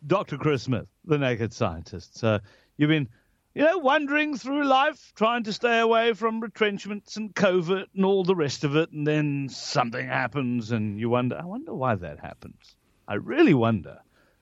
Dr. 0.06 0.37
Chris 0.37 0.64
Smith, 0.64 0.88
the 1.04 1.19
Naked 1.19 1.52
Scientist. 1.52 2.22
Uh, 2.22 2.40
you've 2.76 2.88
been 2.88 3.08
you 3.54 3.62
know, 3.62 3.78
wandering 3.78 4.37
through 4.37 4.64
life, 4.64 5.12
trying 5.14 5.44
to 5.44 5.52
stay 5.52 5.78
away 5.78 6.14
from 6.14 6.40
retrenchments 6.40 7.16
and 7.16 7.34
Covid 7.34 7.84
and 7.94 8.04
all 8.04 8.25
the 8.25 8.34
rest 8.34 8.64
of 8.64 8.76
it, 8.76 8.90
and 8.93 9.06
then 9.06 9.49
something 9.50 10.06
happens, 10.06 10.72
and 10.72 10.99
you 10.99 11.10
wonder, 11.10 11.38
I 11.38 11.44
wonder 11.44 11.75
why 11.75 11.94
that 11.96 12.19
happens. 12.19 12.76
I 13.06 13.14
really 13.14 13.52
wonder. 13.52 13.99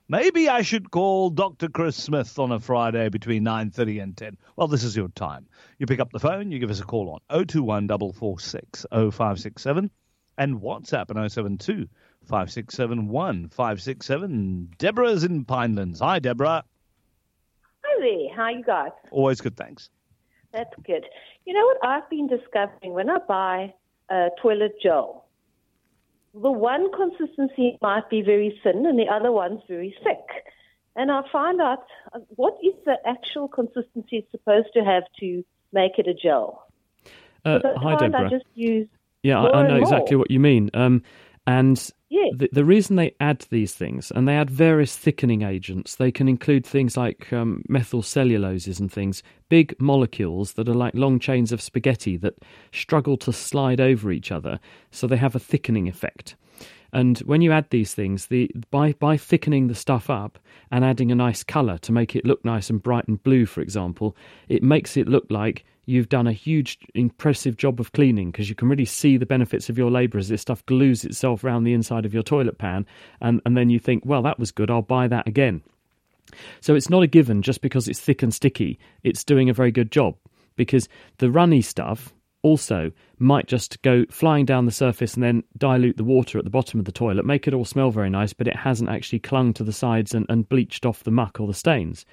Maybe 0.07 0.49
I 0.49 0.61
should 0.61 0.91
call 0.91 1.29
Dr. 1.29 1.69
Chris 1.69 1.95
Smith 1.95 2.37
on 2.39 2.51
a 2.51 2.59
Friday 2.59 3.09
between 3.09 3.43
9.30 3.43 4.03
and 4.03 4.17
10. 4.17 4.37
Well, 4.55 4.67
this 4.67 4.83
is 4.83 4.95
your 4.95 5.09
time. 5.09 5.47
You 5.77 5.85
pick 5.85 5.99
up 5.99 6.11
the 6.11 6.19
phone, 6.19 6.51
you 6.51 6.59
give 6.59 6.71
us 6.71 6.79
a 6.79 6.85
call 6.85 7.09
on 7.09 7.45
021 7.47 7.87
446 7.87 8.85
0567 8.91 9.91
and 10.41 10.59
WhatsApp 10.59 11.15
on 11.15 11.29
072 11.29 11.87
567 12.23 13.07
1567. 13.07 14.69
Deborah's 14.79 15.23
in 15.23 15.45
Pinelands. 15.45 15.99
Hi, 15.99 16.17
Deborah. 16.17 16.63
Hi 17.83 17.99
there. 17.99 18.35
How 18.35 18.49
you 18.49 18.63
guys? 18.63 18.89
Always 19.11 19.39
good, 19.39 19.55
thanks. 19.55 19.91
That's 20.51 20.73
good. 20.83 21.05
You 21.45 21.53
know 21.53 21.63
what 21.63 21.77
I've 21.87 22.09
been 22.09 22.27
discovering 22.27 22.93
when 22.93 23.09
I 23.11 23.19
buy 23.27 23.73
a 24.09 24.29
toilet 24.41 24.73
gel? 24.81 25.27
The 26.33 26.51
one 26.51 26.91
consistency 26.91 27.77
might 27.79 28.09
be 28.09 28.23
very 28.23 28.59
thin 28.63 28.87
and 28.87 28.97
the 28.97 29.09
other 29.13 29.31
one's 29.31 29.61
very 29.67 29.95
thick. 30.03 30.43
And 30.95 31.11
I 31.11 31.21
find 31.31 31.61
out 31.61 31.85
uh, 32.13 32.19
what 32.29 32.57
is 32.63 32.73
the 32.85 32.95
actual 33.05 33.47
consistency 33.47 34.17
it's 34.17 34.31
supposed 34.31 34.69
to 34.73 34.83
have 34.83 35.03
to 35.19 35.45
make 35.71 35.99
it 35.99 36.07
a 36.07 36.15
gel. 36.15 36.67
Uh, 37.45 37.59
hi, 37.77 37.95
Deborah. 37.95 38.25
I 38.25 38.29
just 38.29 38.45
use 38.55 38.87
yeah, 39.23 39.41
I, 39.41 39.61
I 39.61 39.67
know 39.67 39.75
exactly 39.75 40.15
what 40.15 40.31
you 40.31 40.39
mean. 40.39 40.69
Um, 40.73 41.03
and 41.47 41.91
the, 42.35 42.49
the 42.51 42.65
reason 42.65 42.95
they 42.95 43.15
add 43.19 43.45
these 43.49 43.73
things, 43.73 44.11
and 44.11 44.27
they 44.27 44.35
add 44.35 44.49
various 44.49 44.95
thickening 44.95 45.41
agents, 45.41 45.95
they 45.95 46.11
can 46.11 46.27
include 46.27 46.65
things 46.65 46.97
like 46.97 47.31
um, 47.31 47.63
methyl 47.67 48.01
celluloses 48.01 48.79
and 48.79 48.91
things, 48.91 49.23
big 49.49 49.75
molecules 49.79 50.53
that 50.53 50.69
are 50.69 50.73
like 50.73 50.93
long 50.95 51.19
chains 51.19 51.51
of 51.51 51.61
spaghetti 51.61 52.17
that 52.17 52.37
struggle 52.71 53.17
to 53.17 53.33
slide 53.33 53.81
over 53.81 54.11
each 54.11 54.31
other, 54.31 54.59
so 54.91 55.07
they 55.07 55.17
have 55.17 55.35
a 55.35 55.39
thickening 55.39 55.87
effect. 55.87 56.35
And 56.93 57.19
when 57.19 57.41
you 57.41 57.51
add 57.53 57.69
these 57.69 57.93
things, 57.93 58.27
the 58.27 58.51
by 58.69 58.93
by 58.93 59.15
thickening 59.15 59.67
the 59.67 59.75
stuff 59.75 60.09
up 60.09 60.37
and 60.71 60.83
adding 60.83 61.11
a 61.11 61.15
nice 61.15 61.41
colour 61.41 61.77
to 61.79 61.91
make 61.91 62.15
it 62.15 62.25
look 62.25 62.43
nice 62.43 62.69
and 62.69 62.83
bright 62.83 63.07
and 63.07 63.21
blue, 63.23 63.45
for 63.45 63.61
example, 63.61 64.15
it 64.49 64.61
makes 64.61 64.97
it 64.97 65.07
look 65.07 65.25
like 65.29 65.63
you've 65.85 66.09
done 66.09 66.27
a 66.27 66.33
huge, 66.33 66.77
impressive 66.93 67.57
job 67.57 67.79
of 67.79 67.91
cleaning 67.91 68.31
because 68.31 68.49
you 68.49 68.55
can 68.55 68.69
really 68.69 68.85
see 68.85 69.17
the 69.17 69.25
benefits 69.25 69.69
of 69.69 69.77
your 69.77 69.91
labour 69.91 70.17
as 70.17 70.29
this 70.29 70.41
stuff 70.41 70.65
glues 70.65 71.03
itself 71.03 71.43
around 71.43 71.63
the 71.63 71.73
inside 71.73 72.05
of 72.05 72.13
your 72.13 72.23
toilet 72.23 72.57
pan, 72.57 72.85
and, 73.19 73.41
and 73.45 73.57
then 73.57 73.69
you 73.69 73.79
think, 73.79 74.03
well, 74.05 74.21
that 74.21 74.39
was 74.39 74.51
good, 74.51 74.69
I'll 74.69 74.81
buy 74.81 75.07
that 75.07 75.27
again. 75.27 75.61
So 76.61 76.75
it's 76.75 76.89
not 76.89 77.03
a 77.03 77.07
given 77.07 77.41
just 77.41 77.61
because 77.61 77.87
it's 77.87 77.99
thick 77.99 78.23
and 78.23 78.33
sticky, 78.33 78.79
it's 79.03 79.23
doing 79.23 79.49
a 79.49 79.53
very 79.53 79.71
good 79.71 79.91
job 79.91 80.15
because 80.55 80.87
the 81.17 81.31
runny 81.31 81.61
stuff 81.61 82.13
also 82.43 82.91
might 83.19 83.47
just 83.47 83.81
go 83.81 84.05
flying 84.09 84.45
down 84.45 84.65
the 84.65 84.71
surface 84.71 85.13
and 85.13 85.23
then 85.23 85.43
dilute 85.57 85.97
the 85.97 86.03
water 86.03 86.37
at 86.37 86.43
the 86.43 86.49
bottom 86.49 86.79
of 86.79 86.85
the 86.85 86.91
toilet, 86.91 87.25
make 87.25 87.47
it 87.47 87.53
all 87.53 87.65
smell 87.65 87.91
very 87.91 88.09
nice, 88.09 88.33
but 88.33 88.47
it 88.47 88.55
hasn't 88.55 88.89
actually 88.89 89.19
clung 89.19 89.53
to 89.53 89.63
the 89.63 89.73
sides 89.73 90.13
and, 90.13 90.25
and 90.29 90.49
bleached 90.49 90.85
off 90.85 91.03
the 91.03 91.11
muck 91.11 91.39
or 91.39 91.47
the 91.47 91.53
stains. 91.53 92.05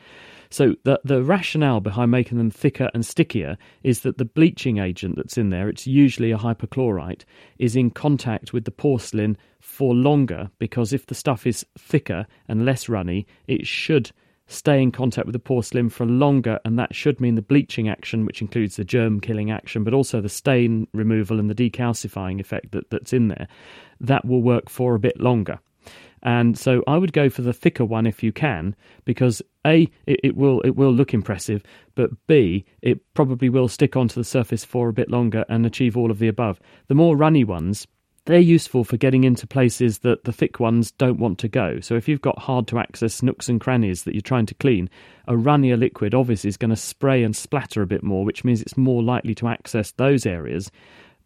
So 0.51 0.77
the 0.85 1.01
the 1.05 1.23
rationale 1.23 1.81
behind 1.81 2.11
making 2.11 2.39
them 2.39 2.51
thicker 2.51 2.91
and 2.95 3.05
stickier 3.05 3.59
is 3.83 4.01
that 4.01 4.19
the 4.19 4.25
bleaching 4.25 4.79
agent 4.79 5.17
that's 5.17 5.37
in 5.37 5.51
there, 5.51 5.69
it's 5.69 5.87
usually 5.87 6.33
a 6.33 6.39
hypochlorite, 6.39 7.25
is 7.59 7.77
in 7.77 7.91
contact 7.91 8.53
with 8.53 8.65
the 8.65 8.71
porcelain 8.71 9.37
for 9.61 9.95
longer 9.95 10.51
because 10.59 10.93
if 10.93 11.07
the 11.07 11.15
stuff 11.15 11.47
is 11.47 11.67
thicker 11.79 12.27
and 12.49 12.65
less 12.65 12.89
runny, 12.89 13.27
it 13.47 13.67
should 13.67 14.11
stay 14.49 14.83
in 14.83 14.91
contact 14.91 15.27
with 15.27 15.35
the 15.35 15.39
porcelain 15.39 15.89
for 15.89 16.05
longer, 16.07 16.59
and 16.65 16.79
that 16.79 16.95
should 16.95 17.21
mean 17.21 17.37
the 17.37 17.43
bleaching 17.43 17.89
action, 17.89 18.27
which 18.27 18.43
includes 18.43 18.77
the 18.77 18.85
germ 18.85 19.21
killing 19.21 19.51
action, 19.51 19.85
but 19.85 19.95
also 19.95 20.21
the 20.21 20.29
stain 20.29 20.89
removal 20.93 21.39
and 21.39 21.49
the 21.49 21.71
decalcifying 21.71 22.41
effect 22.41 22.73
that, 22.73 22.91
that's 22.91 23.13
in 23.13 23.29
there, 23.29 23.47
that 24.01 24.25
will 24.25 24.43
work 24.43 24.69
for 24.69 24.95
a 24.95 24.99
bit 24.99 25.21
longer. 25.21 25.61
And 26.23 26.59
so 26.59 26.83
I 26.87 26.99
would 26.99 27.13
go 27.13 27.31
for 27.31 27.43
the 27.43 27.53
thicker 27.53 27.85
one 27.85 28.07
if 28.07 28.23
you 28.23 28.33
can, 28.33 28.75
because 29.05 29.41
a 29.65 29.89
it, 30.07 30.21
it, 30.25 30.37
will 30.37 30.61
it 30.63 30.75
will 30.75 30.93
look 30.93 31.15
impressive, 31.15 31.63
but 31.95 32.11
b 32.27 32.65
it 32.83 33.01
probably 33.15 33.49
will 33.49 33.69
stick 33.69 33.97
onto 33.97 34.15
the 34.15 34.25
surface 34.25 34.65
for 34.65 34.89
a 34.89 34.93
bit 34.93 35.11
longer 35.11 35.45
and 35.49 35.65
achieve 35.65 35.97
all 35.97 36.11
of 36.11 36.19
the 36.19 36.29
above. 36.29 36.59
The 36.89 36.95
more 36.95 37.17
runny 37.17 37.45
ones, 37.45 37.87
they're 38.29 38.39
useful 38.39 38.85
for 38.85 38.99
getting 38.99 39.25
into 39.25 39.47
places 39.47 40.01
that 40.01 40.25
the 40.25 40.33
thick 40.35 40.61
ones 40.61 40.91
don't 40.91 41.19
want 41.19 41.39
to 41.39 41.49
go. 41.49 41.81
So 41.81 41.95
if 41.95 42.07
you've 42.07 42.21
got 42.21 42.39
hard 42.39 42.67
to 42.69 42.79
access 42.79 43.23
nooks 43.23 43.49
and 43.49 43.59
crannies 43.59 44.05
that 44.05 44.15
you're 44.15 44.21
trying 44.21 44.45
to 44.47 44.55
clean, 44.55 44.91
a 45.27 45.35
runnier 45.35 45.79
liquid 45.79 46.15
obviously 46.15 46.49
is 46.49 46.59
going 46.59 46.69
to 46.69 46.77
spray 46.77 47.23
and 47.23 47.35
splatter 47.35 47.81
a 47.81 47.87
bit 47.87 48.03
more, 48.03 48.27
which 48.27 48.45
means 48.45 48.61
it's 48.61 48.77
more 48.77 49.03
likely 49.03 49.35
to 49.37 49.49
access 49.49 49.93
those 49.93 50.27
areas 50.27 50.71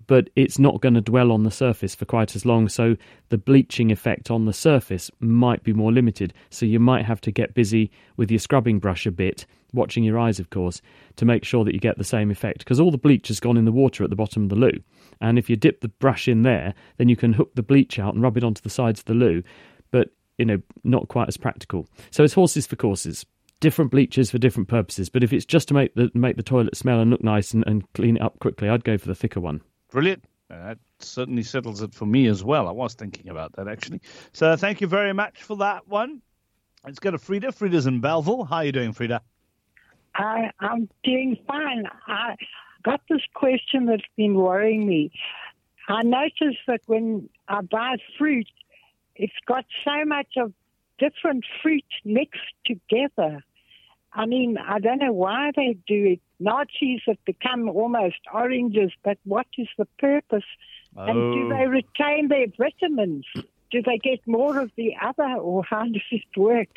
but 0.06 0.30
it's 0.36 0.58
not 0.58 0.80
going 0.80 0.94
to 0.94 1.00
dwell 1.00 1.32
on 1.32 1.42
the 1.42 1.50
surface 1.50 1.94
for 1.94 2.04
quite 2.04 2.34
as 2.34 2.46
long. 2.46 2.68
So 2.68 2.96
the 3.28 3.38
bleaching 3.38 3.90
effect 3.90 4.30
on 4.30 4.44
the 4.44 4.52
surface 4.52 5.10
might 5.20 5.62
be 5.62 5.72
more 5.72 5.92
limited. 5.92 6.32
So 6.50 6.66
you 6.66 6.80
might 6.80 7.04
have 7.04 7.20
to 7.22 7.30
get 7.30 7.54
busy 7.54 7.90
with 8.16 8.30
your 8.30 8.40
scrubbing 8.40 8.78
brush 8.78 9.06
a 9.06 9.10
bit, 9.10 9.46
watching 9.72 10.04
your 10.04 10.18
eyes, 10.18 10.38
of 10.38 10.50
course, 10.50 10.80
to 11.16 11.24
make 11.24 11.44
sure 11.44 11.64
that 11.64 11.74
you 11.74 11.80
get 11.80 11.98
the 11.98 12.04
same 12.04 12.30
effect. 12.30 12.60
Because 12.60 12.80
all 12.80 12.90
the 12.90 12.98
bleach 12.98 13.28
has 13.28 13.40
gone 13.40 13.56
in 13.56 13.64
the 13.64 13.72
water 13.72 14.04
at 14.04 14.10
the 14.10 14.16
bottom 14.16 14.44
of 14.44 14.48
the 14.48 14.56
loo. 14.56 14.82
And 15.20 15.38
if 15.38 15.48
you 15.48 15.56
dip 15.56 15.80
the 15.80 15.88
brush 15.88 16.28
in 16.28 16.42
there, 16.42 16.74
then 16.96 17.08
you 17.08 17.16
can 17.16 17.32
hook 17.32 17.54
the 17.54 17.62
bleach 17.62 17.98
out 17.98 18.14
and 18.14 18.22
rub 18.22 18.36
it 18.36 18.44
onto 18.44 18.62
the 18.62 18.70
sides 18.70 19.00
of 19.00 19.06
the 19.06 19.14
loo. 19.14 19.42
But, 19.90 20.10
you 20.38 20.44
know, 20.44 20.60
not 20.84 21.08
quite 21.08 21.28
as 21.28 21.36
practical. 21.36 21.86
So 22.10 22.24
it's 22.24 22.34
horses 22.34 22.66
for 22.66 22.76
courses 22.76 23.26
different 23.60 23.92
bleaches 23.92 24.28
for 24.28 24.38
different 24.38 24.68
purposes. 24.68 25.08
But 25.08 25.22
if 25.22 25.32
it's 25.32 25.46
just 25.46 25.68
to 25.68 25.74
make 25.74 25.94
the 25.94 26.10
make 26.14 26.36
the 26.36 26.42
toilet 26.42 26.76
smell 26.76 26.98
and 26.98 27.12
look 27.12 27.22
nice 27.22 27.54
and, 27.54 27.62
and 27.64 27.90
clean 27.92 28.16
it 28.16 28.22
up 28.22 28.40
quickly, 28.40 28.68
I'd 28.68 28.82
go 28.82 28.98
for 28.98 29.06
the 29.06 29.14
thicker 29.14 29.38
one. 29.38 29.62
Brilliant. 29.92 30.24
Uh, 30.50 30.68
that 30.68 30.78
certainly 30.98 31.42
settles 31.42 31.82
it 31.82 31.94
for 31.94 32.06
me 32.06 32.26
as 32.26 32.42
well. 32.42 32.66
I 32.66 32.72
was 32.72 32.94
thinking 32.94 33.28
about 33.28 33.52
that 33.56 33.68
actually. 33.68 34.00
So 34.32 34.56
thank 34.56 34.80
you 34.80 34.86
very 34.86 35.12
much 35.12 35.42
for 35.42 35.56
that 35.58 35.86
one. 35.86 36.22
Let's 36.84 36.98
go 36.98 37.10
to 37.10 37.18
Frida. 37.18 37.52
Frida's 37.52 37.86
in 37.86 38.00
Bellville. 38.00 38.44
How 38.44 38.56
are 38.56 38.64
you 38.64 38.72
doing, 38.72 38.92
Frida? 38.92 39.20
I, 40.14 40.50
I'm 40.60 40.88
doing 41.04 41.36
fine. 41.46 41.84
I 42.06 42.36
got 42.82 43.02
this 43.08 43.20
question 43.34 43.86
that's 43.86 44.02
been 44.16 44.34
worrying 44.34 44.86
me. 44.86 45.12
I 45.88 46.02
notice 46.02 46.56
that 46.66 46.80
when 46.86 47.28
I 47.48 47.60
buy 47.60 47.96
fruit, 48.18 48.48
it's 49.14 49.32
got 49.46 49.64
so 49.84 50.04
much 50.04 50.36
of 50.36 50.52
different 50.98 51.44
fruit 51.62 51.84
mixed 52.04 52.40
together. 52.64 53.44
I 54.12 54.26
mean, 54.26 54.58
I 54.58 54.78
don't 54.78 54.98
know 54.98 55.12
why 55.12 55.52
they 55.54 55.76
do 55.86 56.04
it. 56.12 56.20
Naartjies 56.42 57.00
have 57.06 57.24
become 57.24 57.68
almost 57.68 58.18
oranges, 58.32 58.92
but 59.02 59.18
what 59.24 59.46
is 59.58 59.68
the 59.78 59.86
purpose? 59.98 60.44
Oh. 60.96 61.04
And 61.04 61.32
do 61.34 61.46
oh. 61.46 61.56
they 61.56 61.66
retain 61.66 62.28
their 62.28 62.46
vitamins? 62.58 63.26
Do 63.70 63.82
they 63.82 63.98
get 63.98 64.20
more 64.26 64.58
of 64.58 64.70
the 64.76 64.94
other, 65.00 65.40
or 65.40 65.64
how 65.64 65.84
does 65.84 66.02
it 66.10 66.36
work? 66.36 66.68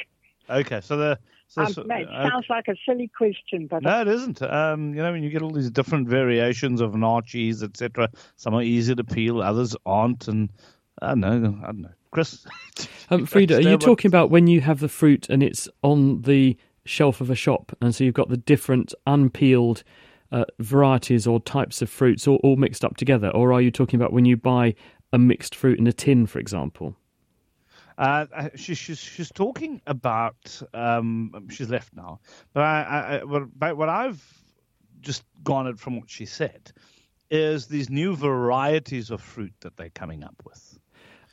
Okay, 0.50 0.80
so 0.82 0.96
the 0.96 1.20
so, 1.48 1.62
um, 1.62 1.92
it 1.92 2.10
uh, 2.10 2.30
sounds 2.30 2.46
like 2.50 2.68
a 2.68 2.76
silly 2.86 3.10
question, 3.16 3.68
but 3.68 3.84
no, 3.84 4.02
it 4.02 4.08
isn't. 4.08 4.42
Um, 4.42 4.94
you 4.94 5.02
know, 5.02 5.12
when 5.12 5.24
you 5.24 5.30
get 5.30 5.42
all 5.42 5.52
these 5.52 5.70
different 5.70 6.08
variations 6.08 6.82
of 6.82 6.94
naartjies, 6.94 7.64
etc., 7.64 8.10
some 8.36 8.56
are 8.56 8.62
easy 8.62 8.96
to 8.96 9.04
peel, 9.04 9.42
others 9.42 9.76
aren't, 9.86 10.28
and 10.28 10.50
I 11.02 11.10
don't 11.10 11.22
know. 11.22 11.60
I 11.62 11.66
don't 11.68 11.82
know. 11.82 11.90
Chris, 12.12 12.46
um, 13.10 13.26
Frida, 13.26 13.58
are 13.58 13.62
you 13.62 13.78
talking 13.78 14.10
about 14.10 14.30
when 14.30 14.48
you 14.48 14.62
have 14.62 14.80
the 14.80 14.90
fruit 14.90 15.28
and 15.30 15.44
it's 15.44 15.68
on 15.84 16.22
the 16.22 16.58
shelf 16.86 17.22
of 17.22 17.30
a 17.30 17.36
shop, 17.36 17.76
and 17.82 17.94
so 17.94 18.04
you've 18.04 18.14
got 18.14 18.30
the 18.30 18.38
different 18.38 18.94
unpeeled 19.08 19.84
uh, 20.32 20.46
varieties 20.60 21.28
or 21.28 21.40
types 21.40 21.82
of 21.82 21.90
fruits 21.90 22.28
all, 22.28 22.40
all 22.44 22.56
mixed 22.56 22.86
up 22.86 22.98
together, 22.98 23.30
or 23.30 23.54
are 23.54 23.62
you 23.62 23.72
talking 23.72 24.00
about 24.00 24.14
when 24.14 24.26
you 24.26 24.38
buy 24.38 24.76
a 25.14 25.18
mixed 25.18 25.56
fruit 25.56 25.80
in 25.80 25.88
a 25.88 25.94
tin, 25.94 26.26
for 26.26 26.40
example? 26.40 26.96
Uh, 27.98 28.50
she, 28.56 28.76
she's 28.76 29.00
she's 29.00 29.32
talking 29.32 29.82
about 29.88 30.62
um, 30.74 31.48
she's 31.50 31.70
left 31.70 31.94
now, 31.96 32.20
but 32.54 32.62
I, 32.62 33.20
I, 33.22 33.24
what, 33.24 33.78
what 33.78 33.88
I've 33.88 34.22
just 35.00 35.24
garnered 35.44 35.80
from 35.80 35.98
what 36.00 36.10
she 36.10 36.26
said 36.26 36.72
is 37.30 37.68
these 37.68 37.90
new 37.90 38.16
varieties 38.16 39.12
of 39.12 39.22
fruit 39.22 39.54
that 39.62 39.78
they're 39.78 39.90
coming 39.90 40.24
up 40.24 40.36
with. 40.44 40.75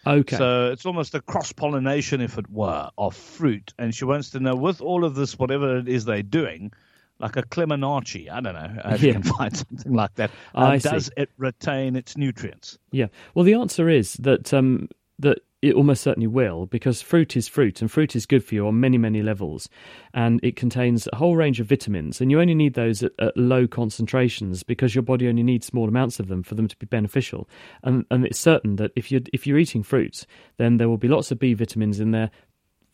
Okay. 0.06 0.36
So 0.36 0.70
it's 0.72 0.84
almost 0.84 1.14
a 1.14 1.20
cross 1.20 1.52
pollination, 1.52 2.20
if 2.20 2.38
it 2.38 2.50
were, 2.50 2.90
of 2.98 3.14
fruit. 3.14 3.72
And 3.78 3.94
she 3.94 4.04
wants 4.04 4.30
to 4.30 4.40
know, 4.40 4.56
with 4.56 4.80
all 4.80 5.04
of 5.04 5.14
this, 5.14 5.38
whatever 5.38 5.78
it 5.78 5.88
is 5.88 6.04
they're 6.04 6.22
doing, 6.22 6.72
like 7.18 7.36
a 7.36 7.42
Clemenace, 7.42 8.28
I 8.30 8.40
don't 8.40 8.54
know 8.54 8.82
if 8.86 9.02
yeah. 9.02 9.08
you 9.08 9.12
can 9.14 9.22
find 9.38 9.56
something 9.56 9.92
like 9.92 10.14
that. 10.16 10.30
Uh, 10.54 10.76
does 10.78 11.10
it 11.16 11.30
retain 11.38 11.94
its 11.94 12.16
nutrients? 12.16 12.78
Yeah. 12.90 13.06
Well, 13.34 13.44
the 13.44 13.54
answer 13.54 13.88
is 13.88 14.14
that 14.14 14.52
um, 14.52 14.88
that 15.20 15.38
it 15.62 15.74
almost 15.74 16.02
certainly 16.02 16.26
will, 16.26 16.66
because 16.66 17.00
fruit 17.00 17.36
is 17.36 17.46
fruit, 17.46 17.80
and 17.80 17.90
fruit 17.90 18.16
is 18.16 18.26
good 18.26 18.44
for 18.44 18.56
you 18.56 18.66
on 18.66 18.80
many, 18.80 18.98
many 18.98 19.22
levels. 19.22 19.68
And 20.12 20.40
it 20.42 20.56
contains 20.56 21.08
a 21.12 21.16
whole 21.16 21.36
range 21.36 21.60
of 21.60 21.68
vitamins, 21.68 22.20
and 22.20 22.30
you 22.32 22.40
only 22.40 22.54
need 22.54 22.74
those 22.74 23.04
at, 23.04 23.12
at, 23.20 23.36
low 23.36 23.68
concentrations 23.68 24.64
because 24.64 24.94
your 24.94 25.02
body 25.02 25.28
only 25.28 25.44
needs 25.44 25.66
small 25.66 25.88
amounts 25.88 26.18
of 26.18 26.26
them 26.26 26.42
for 26.42 26.56
them 26.56 26.66
to 26.66 26.76
be 26.76 26.86
beneficial. 26.86 27.48
And, 27.84 28.04
and 28.10 28.26
it's 28.26 28.40
certain 28.40 28.76
that 28.76 28.90
if 28.96 29.12
you're, 29.12 29.22
if 29.32 29.46
you're 29.46 29.58
eating 29.58 29.84
fruits, 29.84 30.26
then 30.56 30.78
there 30.78 30.88
will 30.88 30.98
be 30.98 31.08
lots 31.08 31.30
of 31.30 31.38
B 31.38 31.54
vitamins 31.54 32.00
in 32.00 32.10
there, 32.10 32.30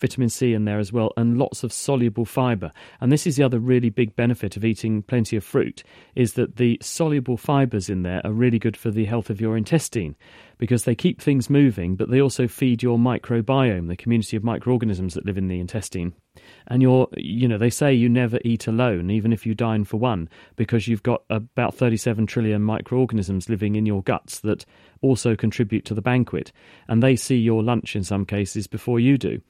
vitamin 0.00 0.28
C 0.28 0.52
in 0.52 0.64
there 0.64 0.78
as 0.78 0.92
well, 0.92 1.12
and 1.16 1.38
lots 1.38 1.64
of 1.64 1.72
soluble 1.72 2.24
fiber. 2.24 2.72
And 3.00 3.10
this 3.10 3.26
is 3.26 3.36
the 3.36 3.42
other 3.42 3.58
really 3.58 3.90
big 3.90 4.14
benefit 4.16 4.56
of 4.56 4.64
eating 4.64 5.02
plenty 5.02 5.36
of 5.36 5.44
fruit 5.44 5.82
is 6.14 6.34
that 6.34 6.56
the 6.56 6.78
soluble 6.80 7.36
fibers 7.36 7.88
in 7.88 8.02
there 8.02 8.20
are 8.24 8.32
really 8.32 8.58
good 8.58 8.76
for 8.76 8.90
the 8.90 9.04
health 9.04 9.30
of 9.30 9.40
your 9.40 9.56
intestine 9.56 10.16
because 10.58 10.84
they 10.84 10.94
keep 10.94 11.20
things 11.20 11.48
moving, 11.48 11.96
but 11.96 12.10
they 12.10 12.20
also 12.20 12.48
feed 12.48 12.82
your 12.82 12.98
microbiome, 12.98 13.88
the 13.88 13.96
community 13.96 14.36
of 14.36 14.44
microorganisms 14.44 15.14
that 15.14 15.24
live 15.24 15.38
in 15.38 15.48
the 15.48 15.60
intestine. 15.60 16.12
And 16.66 16.82
you're, 16.82 17.08
you 17.16 17.48
know, 17.48 17.58
they 17.58 17.70
say 17.70 17.94
you 17.94 18.08
never 18.08 18.38
eat 18.44 18.66
alone, 18.66 19.10
even 19.10 19.32
if 19.32 19.46
you 19.46 19.54
dine 19.54 19.84
for 19.84 19.96
one, 19.96 20.28
because 20.56 20.86
you've 20.86 21.02
got 21.02 21.22
about 21.30 21.74
37 21.74 22.26
trillion 22.26 22.62
microorganisms 22.62 23.48
living 23.48 23.76
in 23.76 23.86
your 23.86 24.02
guts 24.02 24.40
that 24.40 24.64
also 25.00 25.36
contribute 25.36 25.84
to 25.86 25.94
the 25.94 26.02
banquet. 26.02 26.52
And 26.88 27.02
they 27.02 27.16
see 27.16 27.36
your 27.36 27.62
lunch 27.62 27.96
in 27.96 28.04
some 28.04 28.24
cases 28.24 28.66
before 28.66 29.00
you 29.00 29.18
do. 29.18 29.40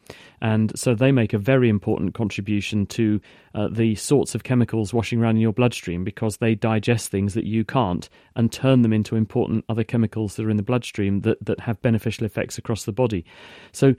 And 0.40 0.76
so 0.78 0.94
they 0.94 1.12
make 1.12 1.32
a 1.32 1.38
very 1.38 1.68
important 1.68 2.14
contribution 2.14 2.86
to 2.86 3.20
uh, 3.54 3.68
the 3.70 3.94
sorts 3.94 4.34
of 4.34 4.44
chemicals 4.44 4.94
washing 4.94 5.20
around 5.20 5.36
in 5.36 5.42
your 5.42 5.52
bloodstream 5.52 6.04
because 6.04 6.36
they 6.36 6.54
digest 6.54 7.10
things 7.10 7.34
that 7.34 7.44
you 7.44 7.64
can't 7.64 8.08
and 8.36 8.52
turn 8.52 8.82
them 8.82 8.92
into 8.92 9.16
important 9.16 9.64
other 9.68 9.84
chemicals 9.84 10.36
that 10.36 10.46
are 10.46 10.50
in 10.50 10.56
the 10.56 10.62
bloodstream 10.62 11.20
that, 11.20 11.44
that 11.44 11.60
have 11.60 11.80
beneficial 11.82 12.26
effects 12.26 12.58
across 12.58 12.84
the 12.84 12.92
body. 12.92 13.24
So 13.72 13.94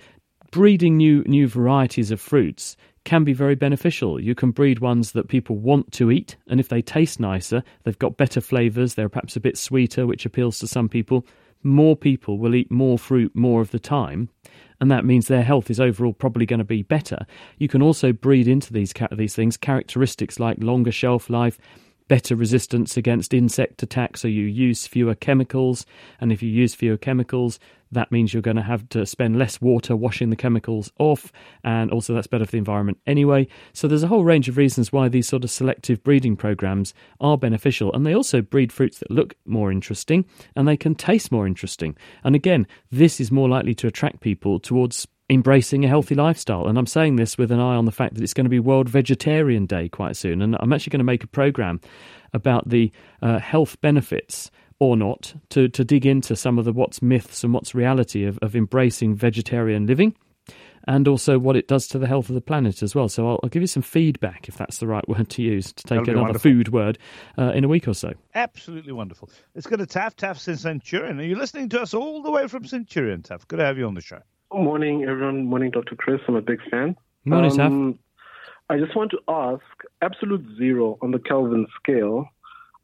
breeding 0.52 0.98
new 0.98 1.24
new 1.24 1.48
varieties 1.48 2.12
of 2.12 2.20
fruits 2.20 2.76
can 3.06 3.24
be 3.24 3.34
very 3.34 3.56
beneficial. 3.56 4.20
You 4.20 4.36
can 4.36 4.52
breed 4.52 4.80
ones 4.80 5.14
that 5.14 5.30
people 5.30 5.58
want 5.58 5.92
to 5.94 6.12
eat, 6.12 6.36
and 6.48 6.60
if 6.60 6.70
they 6.70 6.82
taste 6.82 7.20
nicer, 7.20 7.64
they've 7.84 7.98
got 7.98 8.18
better 8.18 8.42
flavours, 8.42 8.94
they're 8.94 9.10
perhaps 9.10 9.36
a 9.36 9.40
bit 9.40 9.58
sweeter, 9.58 10.06
which 10.06 10.26
appeals 10.26 10.60
to 10.60 10.68
some 10.68 10.90
people. 10.90 11.26
More 11.64 11.96
people 11.96 12.38
will 12.38 12.56
eat 12.56 12.72
more 12.72 12.98
fruit 12.98 13.36
more 13.36 13.62
of 13.62 13.72
the 13.72 13.80
time, 13.80 14.30
and 14.80 14.90
that 14.90 15.06
means 15.06 15.28
their 15.28 15.44
health 15.44 15.70
is 15.70 15.80
overall 15.80 16.14
probably 16.14 16.46
going 16.46 16.60
to 16.60 16.64
be 16.64 16.84
better. 16.84 17.26
You 17.58 17.68
can 17.68 17.82
also 17.82 18.14
breed 18.14 18.48
into 18.48 18.72
these 18.72 18.94
these 19.12 19.36
things 19.36 19.58
characteristics 19.58 20.40
like 20.40 20.64
longer 20.64 20.92
shelf 20.92 21.30
life, 21.30 21.58
better 22.10 22.36
resistance 22.36 22.98
against 22.98 23.34
insect 23.34 23.82
attacks, 23.82 24.20
so 24.20 24.28
you 24.28 24.44
use 24.44 24.86
fewer 24.86 25.16
chemicals. 25.16 25.86
And 26.20 26.34
if 26.34 26.44
you 26.44 26.50
use 26.50 26.76
fewer 26.76 26.98
chemicals, 26.98 27.60
that 27.92 28.12
means 28.12 28.34
you're 28.34 28.42
going 28.42 28.58
to 28.58 28.64
have 28.64 28.88
to 28.90 29.06
spend 29.06 29.40
less 29.40 29.62
water 29.62 29.96
washing 29.96 30.30
the 30.30 30.36
chemicals 30.36 30.92
off, 31.00 31.32
and 31.64 31.90
also 31.92 32.14
that's 32.14 32.28
better 32.28 32.46
for 32.46 32.52
the 32.52 32.58
environment 32.58 33.00
anyway. 33.08 33.48
So 33.74 33.88
there's 33.88 34.04
a 34.04 34.08
whole 34.08 34.24
range 34.24 34.50
of 34.50 34.58
reasons 34.58 34.92
why 34.92 35.08
these 35.08 35.28
sort 35.28 35.44
of 35.44 35.52
selective 35.52 36.04
breeding 36.04 36.36
programs 36.36 36.94
are 37.22 37.38
beneficial, 37.38 37.94
and 37.94 38.06
they 38.06 38.14
also 38.14 38.42
breed 38.42 38.74
fruits 38.74 39.00
that 39.00 39.10
look 39.10 39.36
more 39.46 39.72
interesting 39.72 40.26
and 40.56 40.68
they 40.68 40.78
can 40.78 40.96
taste 40.96 41.32
more 41.32 41.48
interesting. 41.48 41.96
And 42.24 42.36
again, 42.36 42.68
this 42.92 43.20
is 43.20 43.32
more 43.32 43.50
likely 43.50 43.74
to 43.76 43.88
attract 43.88 44.20
people 44.20 44.60
towards 44.60 45.08
embracing 45.30 45.86
a 45.86 45.88
healthy 45.88 46.16
lifestyle. 46.16 46.68
And 46.68 46.78
I'm 46.78 46.88
saying 46.88 47.18
this 47.18 47.38
with 47.38 47.52
an 47.52 47.60
eye 47.60 47.76
on 47.76 47.86
the 47.86 47.92
fact 47.92 48.16
that 48.16 48.24
it's 48.24 48.34
going 48.34 48.46
to 48.46 48.50
be 48.50 48.60
World 48.60 48.90
Vegetarian 48.90 49.66
Day 49.66 49.90
quite 49.90 50.16
soon. 50.16 50.42
And 50.42 50.56
I'm 50.60 50.74
actually 50.74 50.92
going 50.92 51.00
to 51.00 51.06
make 51.06 51.24
a 51.24 51.28
program 51.28 51.80
about 52.34 52.70
the 52.70 52.92
uh, 53.22 53.40
health 53.40 53.80
benefits 53.82 54.52
or 54.80 54.96
not 54.96 55.34
to, 55.50 55.68
to 55.70 55.84
dig 55.84 56.06
into 56.06 56.36
some 56.36 56.58
of 56.58 56.66
the 56.66 56.72
what's 56.72 57.02
myths 57.02 57.44
and 57.44 57.54
what's 57.54 57.76
reality 57.76 58.26
of, 58.26 58.40
of 58.40 58.56
embracing 58.56 59.16
vegetarian 59.16 59.86
living 59.86 60.16
and 60.88 61.08
also 61.08 61.38
what 61.38 61.56
it 61.56 61.68
does 61.68 61.88
to 61.88 62.00
the 62.00 62.08
health 62.08 62.30
of 62.30 62.36
the 62.36 62.42
planet 62.42 62.82
as 62.82 62.96
well. 62.96 63.10
So 63.10 63.28
I'll, 63.28 63.40
I'll 63.44 63.50
give 63.50 63.62
you 63.62 63.68
some 63.68 63.84
feedback, 63.84 64.48
if 64.48 64.58
that's 64.58 64.78
the 64.78 64.88
right 64.88 65.08
word 65.08 65.30
to 65.30 65.42
use, 65.42 65.74
to 65.74 65.84
take 65.84 66.08
another 66.08 66.40
food 66.40 66.70
word 66.70 66.98
uh, 67.38 67.52
in 67.54 67.64
a 67.64 67.68
week 67.68 67.88
or 67.88 67.94
so. 67.94 68.14
Absolutely 68.34 68.94
wonderful. 68.94 69.30
Let's 69.54 69.68
go 69.68 69.76
to 69.76 69.86
Taff. 69.86 70.16
Taff's 70.16 70.48
in 70.48 70.58
Centurion. 70.58 71.20
Are 71.20 71.24
you 71.24 71.36
listening 71.36 71.70
to 71.70 71.82
us 71.82 71.94
all 71.94 72.24
the 72.24 72.32
way 72.32 72.48
from 72.48 72.66
Centurion, 72.66 73.22
Taff? 73.22 73.48
Good 73.48 73.58
to 73.58 73.66
have 73.66 73.78
you 73.78 73.86
on 73.86 73.94
the 73.94 74.02
show. 74.02 74.22
Morning, 74.52 75.04
everyone. 75.04 75.46
Morning, 75.46 75.72
Dr. 75.72 75.96
Chris. 75.96 76.22
I'm 76.28 76.36
a 76.36 76.42
big 76.42 76.60
fan. 76.70 76.96
Morning, 77.26 77.60
um, 77.60 78.00
I 78.70 78.78
just 78.78 78.96
want 78.96 79.12
to 79.12 79.20
ask 79.28 79.64
absolute 80.02 80.46
zero 80.58 80.98
on 81.02 81.12
the 81.12 81.20
Kelvin 81.20 81.68
scale. 81.82 82.28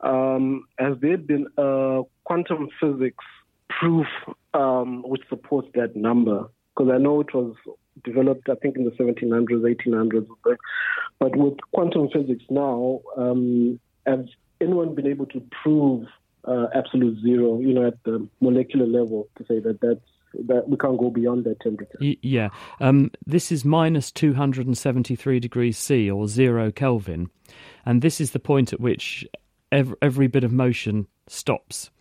Um, 0.02 0.68
has 0.78 0.98
there 1.02 1.18
been 1.18 1.48
a 1.58 2.04
quantum 2.24 2.70
physics 2.80 3.24
proof 3.70 4.08
um, 4.54 5.04
which 5.08 5.24
supports 5.30 5.70
that 5.76 5.96
number? 5.96 6.50
because 6.76 6.92
I 6.94 6.98
know 6.98 7.22
it 7.22 7.34
was 7.34 7.56
developed, 8.04 8.50
I 8.50 8.56
think, 8.56 8.78
in 8.78 8.86
the 8.86 8.92
1700s, 8.92 9.76
1800s. 9.86 10.28
But 11.20 11.36
with 11.36 11.58
quantum 11.74 12.10
physics 12.10 12.44
now, 12.50 13.02
um, 13.18 13.80
has 14.06 14.26
anyone 14.60 14.96
been 14.96 15.08
able 15.08 15.26
to 15.28 15.42
prove 15.64 16.08
uh, 16.46 16.68
absolute 16.76 17.22
zero, 17.22 17.60
you 17.60 17.74
know, 17.74 17.88
at 17.88 18.04
the 18.04 18.28
molecular 18.42 18.86
level 18.86 19.28
to 19.38 19.46
say 19.46 19.60
that 19.60 19.80
that's 19.82 20.00
that 20.48 20.70
we 20.70 20.78
can't 20.78 20.98
go 20.98 21.10
beyond 21.10 21.46
that 21.46 21.60
temperature. 21.60 21.98
yeah, 22.00 22.50
um, 22.80 23.12
this 23.26 23.52
is 23.52 23.66
minus 23.66 24.12
273 24.12 25.40
degrees 25.40 25.78
C 25.78 26.10
or 26.10 26.28
zero 26.28 26.72
Kelvin, 26.72 27.30
and 27.86 28.02
this 28.02 28.20
is 28.20 28.32
the 28.32 28.40
point 28.40 28.74
at 28.74 28.80
which 28.80 29.26
every, 29.72 29.96
every 30.02 30.28
bit 30.28 30.44
of 30.44 30.52
motion 30.52 31.08
stops. 31.28 31.92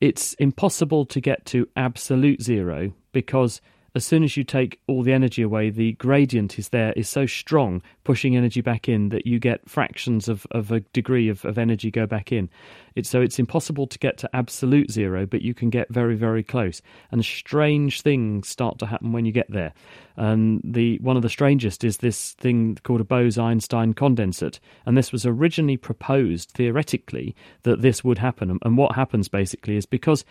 It's 0.00 0.34
impossible 0.34 1.06
to 1.06 1.20
get 1.20 1.46
to 1.46 1.68
absolute 1.76 2.42
zero 2.42 2.92
because 3.12 3.60
as 3.94 4.04
soon 4.04 4.24
as 4.24 4.36
you 4.36 4.42
take 4.42 4.80
all 4.88 5.04
the 5.04 5.12
energy 5.12 5.40
away, 5.40 5.70
the 5.70 5.92
gradient 5.92 6.58
is 6.58 6.70
there 6.70 6.92
is 6.96 7.08
so 7.08 7.26
strong, 7.26 7.80
pushing 8.02 8.36
energy 8.36 8.60
back 8.60 8.88
in 8.88 9.10
that 9.10 9.24
you 9.24 9.38
get 9.38 9.68
fractions 9.68 10.28
of, 10.28 10.46
of 10.50 10.72
a 10.72 10.80
degree 10.80 11.28
of, 11.28 11.44
of 11.44 11.58
energy 11.58 11.92
go 11.92 12.04
back 12.04 12.32
in. 12.32 12.50
It's, 12.96 13.08
so 13.08 13.20
it's 13.20 13.38
impossible 13.38 13.86
to 13.86 13.98
get 13.98 14.18
to 14.18 14.36
absolute 14.36 14.90
zero, 14.90 15.26
but 15.26 15.42
you 15.42 15.54
can 15.54 15.70
get 15.70 15.88
very, 15.90 16.16
very 16.16 16.42
close. 16.42 16.82
And 17.12 17.24
strange 17.24 18.02
things 18.02 18.48
start 18.48 18.80
to 18.80 18.86
happen 18.86 19.12
when 19.12 19.26
you 19.26 19.32
get 19.32 19.50
there. 19.50 19.72
And 20.16 20.60
the 20.64 20.98
one 20.98 21.16
of 21.16 21.22
the 21.22 21.28
strangest 21.28 21.84
is 21.84 21.98
this 21.98 22.32
thing 22.32 22.78
called 22.82 23.00
a 23.00 23.04
Bose-Einstein 23.04 23.94
condensate. 23.94 24.58
And 24.86 24.96
this 24.96 25.12
was 25.12 25.24
originally 25.24 25.76
proposed 25.76 26.50
theoretically 26.50 27.34
that 27.62 27.82
this 27.82 28.02
would 28.02 28.18
happen. 28.18 28.58
And 28.62 28.76
what 28.76 28.96
happens 28.96 29.28
basically 29.28 29.76
is 29.76 29.86
because 29.86 30.24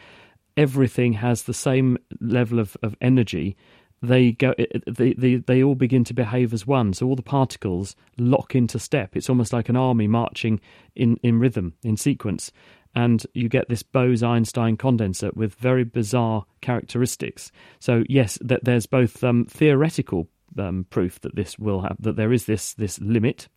everything 0.56 1.14
has 1.14 1.44
the 1.44 1.54
same 1.54 1.98
level 2.20 2.60
of, 2.60 2.78
of 2.84 2.96
energy, 3.02 3.56
they 4.02 4.34
go 4.34 4.54
they, 4.86 5.14
they 5.14 5.36
they 5.36 5.64
all 5.64 5.76
begin 5.76 6.04
to 6.04 6.14
behave 6.14 6.54
as 6.54 6.68
one. 6.68 6.94
So 6.94 7.08
all 7.08 7.16
the 7.16 7.24
particles 7.24 7.96
lock 8.18 8.54
into 8.54 8.78
step. 8.78 9.16
It's 9.16 9.30
almost 9.30 9.54
like 9.54 9.70
an 9.70 9.78
army 9.78 10.08
marching 10.08 10.60
in, 10.96 11.18
in 11.24 11.40
rhythm, 11.40 11.74
in 11.84 11.98
sequence. 11.98 12.52
And 12.96 13.26
you 13.34 13.50
get 13.50 13.70
this 13.70 13.82
Bose-Einstein 13.82 14.78
condensate 14.78 15.36
with 15.36 15.56
very 15.56 15.84
bizarre 15.84 16.46
characteristics. 16.62 17.52
So 17.80 18.04
yes, 18.08 18.38
that 18.42 18.66
there's 18.66 18.86
both 18.86 19.24
um, 19.24 19.46
theoretical 19.46 20.28
um, 20.60 20.86
proof 20.90 21.20
that 21.22 21.36
this 21.36 21.58
will 21.58 21.82
have 21.82 21.96
that 22.00 22.18
there 22.18 22.34
is 22.34 22.46
this 22.46 22.74
this 22.74 23.00
limit, 23.00 23.48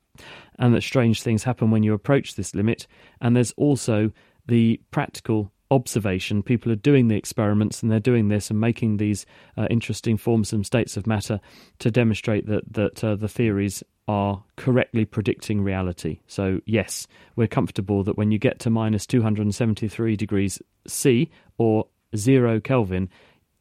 and 0.58 0.74
that 0.74 0.82
strange 0.82 1.22
things 1.22 1.44
happen 1.44 1.70
when 1.70 1.82
you 1.82 1.92
approach 1.92 2.34
this 2.34 2.54
limit. 2.54 2.86
And 3.20 3.34
there's 3.34 3.52
also 3.56 4.12
the 4.46 4.80
practical 4.90 5.50
observation. 5.70 6.42
People 6.42 6.70
are 6.72 6.76
doing 6.76 7.08
the 7.08 7.16
experiments 7.16 7.82
and 7.82 7.90
they're 7.90 8.00
doing 8.00 8.28
this 8.28 8.50
and 8.50 8.60
making 8.60 8.96
these 8.96 9.26
uh, 9.56 9.66
interesting 9.70 10.16
forms 10.16 10.52
and 10.52 10.64
states 10.64 10.96
of 10.96 11.06
matter 11.06 11.40
to 11.78 11.90
demonstrate 11.90 12.46
that 12.46 12.72
that 12.72 13.02
uh, 13.02 13.16
the 13.16 13.28
theories 13.28 13.82
are 14.08 14.44
correctly 14.56 15.04
predicting 15.04 15.62
reality. 15.62 16.20
So 16.28 16.60
yes, 16.64 17.06
we're 17.34 17.48
comfortable 17.48 18.04
that 18.04 18.16
when 18.16 18.30
you 18.30 18.38
get 18.38 18.60
to 18.60 18.70
minus 18.70 19.06
273 19.06 20.16
degrees 20.16 20.62
C 20.86 21.30
or 21.58 21.86
zero 22.14 22.60
Kelvin, 22.60 23.08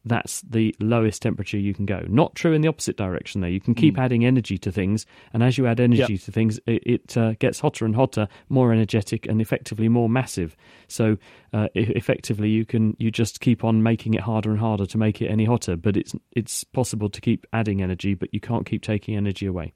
that's 0.06 0.40
the 0.42 0.74
lowest 0.80 1.20
temperature 1.20 1.58
you 1.58 1.74
can 1.74 1.84
go. 1.84 2.04
Not 2.08 2.34
true 2.34 2.52
in 2.52 2.62
the 2.62 2.68
opposite 2.68 2.96
direction, 2.96 3.40
though. 3.40 3.48
You 3.48 3.60
can 3.60 3.74
keep 3.74 3.96
mm. 3.96 4.02
adding 4.02 4.24
energy 4.24 4.56
to 4.58 4.72
things, 4.72 5.04
and 5.32 5.42
as 5.42 5.58
you 5.58 5.66
add 5.66 5.80
energy 5.80 6.14
yep. 6.14 6.20
to 6.22 6.32
things, 6.32 6.58
it, 6.66 6.82
it 6.86 7.16
uh, 7.16 7.34
gets 7.34 7.60
hotter 7.60 7.84
and 7.84 7.94
hotter, 7.94 8.28
more 8.48 8.72
energetic, 8.72 9.26
and 9.26 9.40
effectively 9.40 9.88
more 9.88 10.08
massive. 10.08 10.56
So, 10.88 11.18
uh, 11.52 11.68
effectively, 11.74 12.48
you 12.50 12.64
can 12.64 12.96
you 12.98 13.10
just 13.10 13.40
keep 13.40 13.64
on 13.64 13.82
making 13.82 14.14
it 14.14 14.20
harder 14.20 14.50
and 14.50 14.60
harder 14.60 14.86
to 14.86 14.98
make 14.98 15.20
it 15.20 15.26
any 15.26 15.44
hotter. 15.44 15.76
But 15.76 15.96
it's 15.96 16.14
it's 16.32 16.64
possible 16.64 17.10
to 17.10 17.20
keep 17.20 17.46
adding 17.52 17.82
energy, 17.82 18.14
but 18.14 18.32
you 18.32 18.40
can't 18.40 18.64
keep 18.64 18.82
taking 18.82 19.16
energy 19.16 19.46
away. 19.46 19.74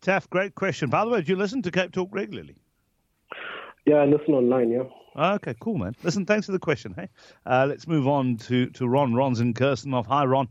Taff, 0.00 0.28
great 0.28 0.56
question. 0.56 0.90
By 0.90 1.04
the 1.04 1.10
way, 1.12 1.22
do 1.22 1.30
you 1.30 1.36
listen 1.36 1.62
to 1.62 1.70
Cape 1.70 1.92
Talk 1.92 2.08
regularly? 2.12 2.56
Yeah, 3.86 3.96
I 3.96 4.06
listen 4.06 4.34
online. 4.34 4.70
Yeah. 4.70 4.82
Okay, 5.16 5.54
cool, 5.60 5.76
man. 5.76 5.94
Listen, 6.02 6.24
thanks 6.24 6.46
for 6.46 6.52
the 6.52 6.58
question. 6.58 6.94
Hey, 6.96 7.08
uh, 7.44 7.66
let's 7.68 7.86
move 7.86 8.08
on 8.08 8.36
to, 8.38 8.66
to 8.70 8.88
Ron. 8.88 9.14
Ron's 9.14 9.40
in 9.40 9.52
Kirstenhof. 9.52 10.06
Hi, 10.06 10.24
Ron. 10.24 10.48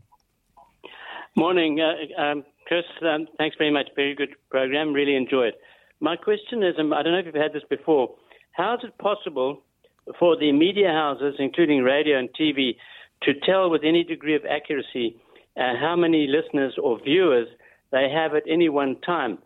Morning, 1.34 1.80
uh, 1.80 2.20
um, 2.20 2.44
Chris. 2.66 2.84
Um, 3.02 3.26
thanks 3.38 3.56
very 3.56 3.72
much. 3.72 3.88
Very 3.96 4.14
good 4.14 4.36
program. 4.50 4.92
Really 4.92 5.16
enjoy 5.16 5.44
it. 5.46 5.60
My 6.00 6.16
question 6.16 6.62
is, 6.62 6.74
um, 6.78 6.92
I 6.92 7.02
don't 7.02 7.12
know 7.12 7.18
if 7.18 7.26
you've 7.26 7.34
had 7.34 7.52
this 7.52 7.62
before. 7.68 8.14
How 8.52 8.74
is 8.74 8.80
it 8.84 8.96
possible 8.98 9.62
for 10.18 10.36
the 10.36 10.52
media 10.52 10.88
houses, 10.88 11.36
including 11.38 11.82
radio 11.82 12.18
and 12.18 12.28
TV, 12.38 12.76
to 13.22 13.32
tell 13.46 13.70
with 13.70 13.82
any 13.84 14.04
degree 14.04 14.34
of 14.34 14.42
accuracy 14.44 15.16
uh, 15.56 15.74
how 15.80 15.96
many 15.96 16.26
listeners 16.26 16.74
or 16.82 17.00
viewers 17.02 17.48
they 17.90 18.08
have 18.10 18.34
at 18.34 18.42
any 18.48 18.68
one 18.68 18.96
time? 19.00 19.38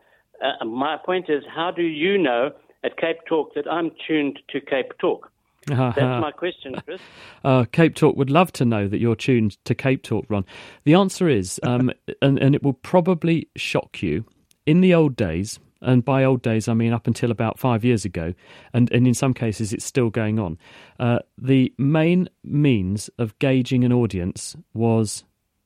Uh, 0.42 0.64
my 0.64 0.96
point 1.04 1.26
is, 1.28 1.42
how 1.54 1.70
do 1.70 1.82
you 1.82 2.18
know 2.18 2.50
at 2.84 2.96
Cape 2.96 3.18
Talk 3.28 3.54
that 3.54 3.70
I'm 3.70 3.90
tuned 4.06 4.38
to 4.50 4.60
Cape 4.60 4.92
Talk? 4.98 5.30
That's 5.68 5.96
my 5.98 6.32
question, 6.32 6.74
Chris. 6.84 7.00
Uh, 7.44 7.64
Cape 7.70 7.94
Talk 7.94 8.16
would 8.16 8.30
love 8.30 8.50
to 8.52 8.64
know 8.64 8.88
that 8.88 8.98
you're 8.98 9.14
tuned 9.14 9.56
to 9.66 9.74
Cape 9.74 10.02
Talk, 10.02 10.26
Ron. 10.28 10.44
The 10.82 10.94
answer 10.94 11.28
is, 11.28 11.60
um, 11.66 11.92
and, 12.20 12.38
and 12.40 12.56
it 12.56 12.62
will 12.64 12.72
probably 12.72 13.48
shock 13.54 14.02
you, 14.02 14.24
in 14.64 14.80
the 14.80 14.94
old 14.94 15.14
days, 15.14 15.60
and 15.80 16.04
by 16.04 16.24
old 16.24 16.42
days 16.42 16.66
I 16.66 16.74
mean 16.74 16.92
up 16.92 17.06
until 17.06 17.30
about 17.30 17.58
five 17.60 17.84
years 17.84 18.04
ago, 18.04 18.34
and, 18.72 18.90
and 18.90 19.06
in 19.06 19.14
some 19.14 19.32
cases 19.32 19.72
it's 19.72 19.84
still 19.84 20.10
going 20.10 20.40
on, 20.40 20.58
uh, 20.98 21.20
the 21.38 21.72
main 21.78 22.28
means 22.42 23.10
of 23.18 23.38
gauging 23.38 23.84
an 23.84 23.92
audience 23.92 24.56
was 24.74 25.22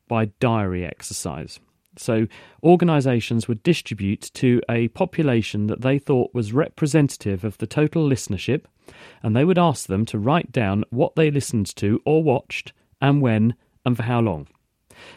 by 0.06 0.26
diary 0.38 0.84
exercise. 0.84 1.60
So, 1.96 2.26
organisations 2.62 3.48
would 3.48 3.62
distribute 3.62 4.31
to 4.35 4.61
a 4.68 4.88
population 4.88 5.66
that 5.66 5.81
they 5.81 5.98
thought 5.98 6.35
was 6.35 6.53
representative 6.53 7.44
of 7.44 7.59
the 7.59 7.66
total 7.66 8.09
listenership, 8.09 8.64
and 9.22 9.35
they 9.35 9.44
would 9.44 9.59
ask 9.59 9.87
them 9.87 10.05
to 10.07 10.18
write 10.18 10.53
down 10.53 10.85
what 10.90 11.16
they 11.16 11.31
listened 11.31 11.74
to 11.76 12.00
or 12.05 12.22
watched, 12.22 12.72
and 13.00 13.20
when, 13.20 13.55
and 13.85 13.96
for 13.96 14.05
how 14.05 14.20
long. 14.20 14.46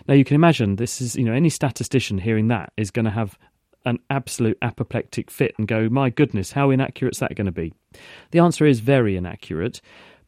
Now, 0.07 0.13
you 0.13 0.23
can 0.23 0.35
imagine 0.35 0.75
this 0.75 1.01
is, 1.01 1.15
you 1.15 1.25
know, 1.25 1.33
any 1.33 1.49
statistician 1.49 2.19
hearing 2.19 2.47
that 2.47 2.71
is 2.77 2.91
going 2.91 3.05
to 3.05 3.11
have 3.11 3.37
an 3.85 3.99
absolute 4.09 4.57
apoplectic 4.61 5.29
fit 5.29 5.53
and 5.57 5.67
go, 5.67 5.89
my 5.89 6.09
goodness, 6.09 6.53
how 6.53 6.69
inaccurate 6.69 7.15
is 7.15 7.19
that 7.19 7.35
going 7.35 7.45
to 7.45 7.51
be? 7.51 7.73
The 8.31 8.39
answer 8.39 8.65
is 8.65 8.79
very 8.79 9.15
inaccurate. 9.17 9.81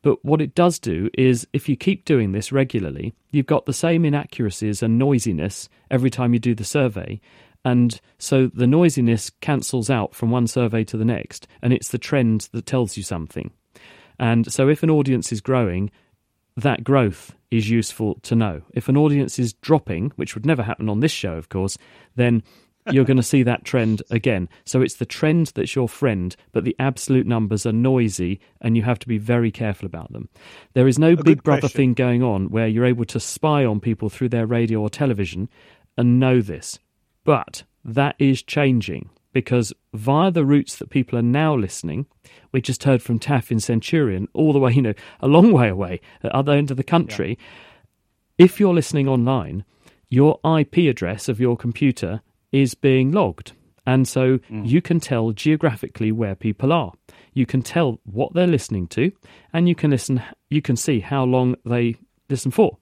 But 0.06 0.24
what 0.24 0.40
it 0.40 0.54
does 0.54 0.78
do 0.78 1.10
is 1.16 1.48
if 1.52 1.68
you 1.68 1.76
keep 1.76 2.06
doing 2.06 2.32
this 2.32 2.52
regularly, 2.52 3.16
you've 3.32 3.48
got 3.48 3.66
the 3.66 3.74
same 3.74 4.06
inaccuracies 4.06 4.84
and 4.84 5.00
noisiness 5.00 5.68
every 5.90 6.12
time 6.12 6.32
you 6.32 6.38
do 6.38 6.54
the 6.54 6.64
survey. 6.64 7.20
And 7.66 8.00
so 8.20 8.52
the 8.54 8.68
noisiness 8.68 9.32
cancels 9.42 9.90
out 9.90 10.14
from 10.14 10.30
one 10.30 10.46
survey 10.46 10.84
to 10.84 10.98
the 10.98 11.06
next, 11.06 11.48
and 11.64 11.74
it's 11.74 11.90
the 11.90 11.98
trend 11.98 12.50
that 12.52 12.68
tells 12.68 12.98
you 12.98 13.02
something. 13.02 13.50
And 14.20 14.54
so 14.54 14.70
if 14.70 14.84
an 14.84 14.92
audience 14.92 15.32
is 15.32 15.42
growing, 15.42 15.90
that 16.56 16.84
growth 16.84 17.34
is 17.50 17.72
useful 17.72 18.20
to 18.22 18.36
know. 18.36 18.62
If 18.76 18.88
an 18.88 18.98
audience 18.98 19.40
is 19.40 19.54
dropping, 19.54 20.12
which 20.18 20.36
would 20.36 20.46
never 20.46 20.62
happen 20.62 20.88
on 20.88 21.00
this 21.00 21.12
show, 21.12 21.34
of 21.34 21.50
course, 21.50 21.80
then 22.16 22.44
you're 22.92 23.06
going 23.06 23.18
to 23.18 23.24
see 23.24 23.44
that 23.44 23.66
trend 23.66 24.02
again. 24.12 24.50
So 24.66 24.82
it's 24.82 24.96
the 24.96 25.06
trend 25.06 25.52
that's 25.56 25.76
your 25.76 25.90
friend, 25.90 26.36
but 26.52 26.64
the 26.64 26.76
absolute 26.80 27.26
numbers 27.26 27.66
are 27.66 27.72
noisy 27.72 28.40
and 28.62 28.78
you 28.78 28.84
have 28.84 29.00
to 29.00 29.08
be 29.08 29.18
very 29.18 29.52
careful 29.52 29.86
about 29.86 30.12
them. 30.12 30.30
There 30.74 30.88
is 30.88 31.00
no 31.00 31.14
A 31.14 31.24
big 31.24 31.44
brother 31.44 31.62
question. 31.62 31.78
thing 31.78 31.94
going 31.94 32.24
on 32.24 32.50
where 32.50 32.68
you're 32.68 32.86
able 32.86 33.06
to 33.06 33.20
spy 33.20 33.66
on 33.66 33.80
people 33.80 34.10
through 34.10 34.30
their 34.30 34.46
radio 34.46 34.82
or 34.82 34.90
television 34.90 35.50
and 35.98 36.20
know 36.20 36.42
this. 36.42 36.80
But 37.24 37.64
that 37.84 38.16
is 38.20 38.44
changing 38.44 39.10
because 39.34 39.74
via 39.94 40.32
the 40.32 40.46
routes 40.46 40.78
that 40.78 40.90
people 40.90 41.20
are 41.20 41.24
now 41.24 41.56
listening, 41.56 42.06
we 42.52 42.62
just 42.62 42.84
heard 42.84 43.02
from 43.02 43.20
Taff 43.20 43.52
in 43.52 43.60
Centurion, 43.60 44.28
all 44.34 44.54
the 44.54 44.60
way, 44.60 44.72
you 44.72 44.82
know, 44.82 44.94
a 45.20 45.28
long 45.28 45.52
way 45.52 45.68
away 45.68 46.00
at 46.24 46.32
other 46.32 46.54
end 46.54 46.72
of 46.72 46.78
the 46.78 46.84
country. 46.84 47.38
Yeah. 47.38 48.46
If 48.46 48.60
you're 48.60 48.74
listening 48.74 49.08
online, 49.08 49.66
your 50.10 50.40
IP 50.58 50.90
address 50.90 51.28
of 51.28 51.40
your 51.40 51.58
computer 51.58 52.22
is 52.56 52.74
being 52.74 53.12
logged. 53.12 53.52
And 53.86 54.08
so 54.08 54.38
mm. 54.38 54.68
you 54.68 54.82
can 54.82 55.00
tell 55.00 55.32
geographically 55.32 56.12
where 56.12 56.36
people 56.36 56.72
are. 56.72 56.94
You 57.34 57.46
can 57.46 57.62
tell 57.62 58.00
what 58.04 58.34
they're 58.34 58.48
listening 58.48 58.88
to, 58.88 59.12
and 59.54 59.68
you 59.68 59.76
can 59.76 59.92
listen. 59.92 60.24
You 60.50 60.62
can 60.62 60.78
see 60.78 61.02
how 61.02 61.26
long 61.26 61.56
they 61.66 61.98
listen 62.30 62.52
for. 62.52 62.78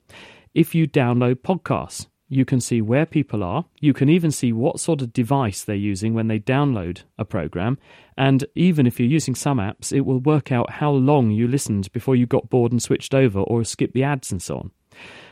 If 0.54 0.76
you 0.76 0.88
download 0.88 1.38
podcasts, 1.38 2.06
you 2.30 2.46
can 2.46 2.62
see 2.62 2.82
where 2.82 3.06
people 3.08 3.44
are. 3.44 3.66
You 3.82 3.94
can 3.94 4.10
even 4.10 4.32
see 4.32 4.54
what 4.54 4.80
sort 4.80 5.02
of 5.02 5.12
device 5.12 5.64
they're 5.64 5.76
using 5.76 6.14
when 6.14 6.28
they 6.28 6.40
download 6.40 7.04
a 7.18 7.26
program. 7.26 7.80
And 8.16 8.46
even 8.56 8.86
if 8.86 9.00
you're 9.00 9.10
using 9.10 9.36
some 9.36 9.58
apps, 9.58 9.92
it 9.92 10.02
will 10.02 10.20
work 10.20 10.52
out 10.52 10.70
how 10.70 10.92
long 10.92 11.32
you 11.32 11.48
listened 11.48 11.92
before 11.92 12.16
you 12.16 12.28
got 12.28 12.50
bored 12.50 12.72
and 12.72 12.82
switched 12.82 13.14
over 13.14 13.40
or 13.40 13.64
skipped 13.64 13.94
the 13.94 14.04
ads 14.04 14.32
and 14.32 14.42
so 14.42 14.58
on. 14.58 14.72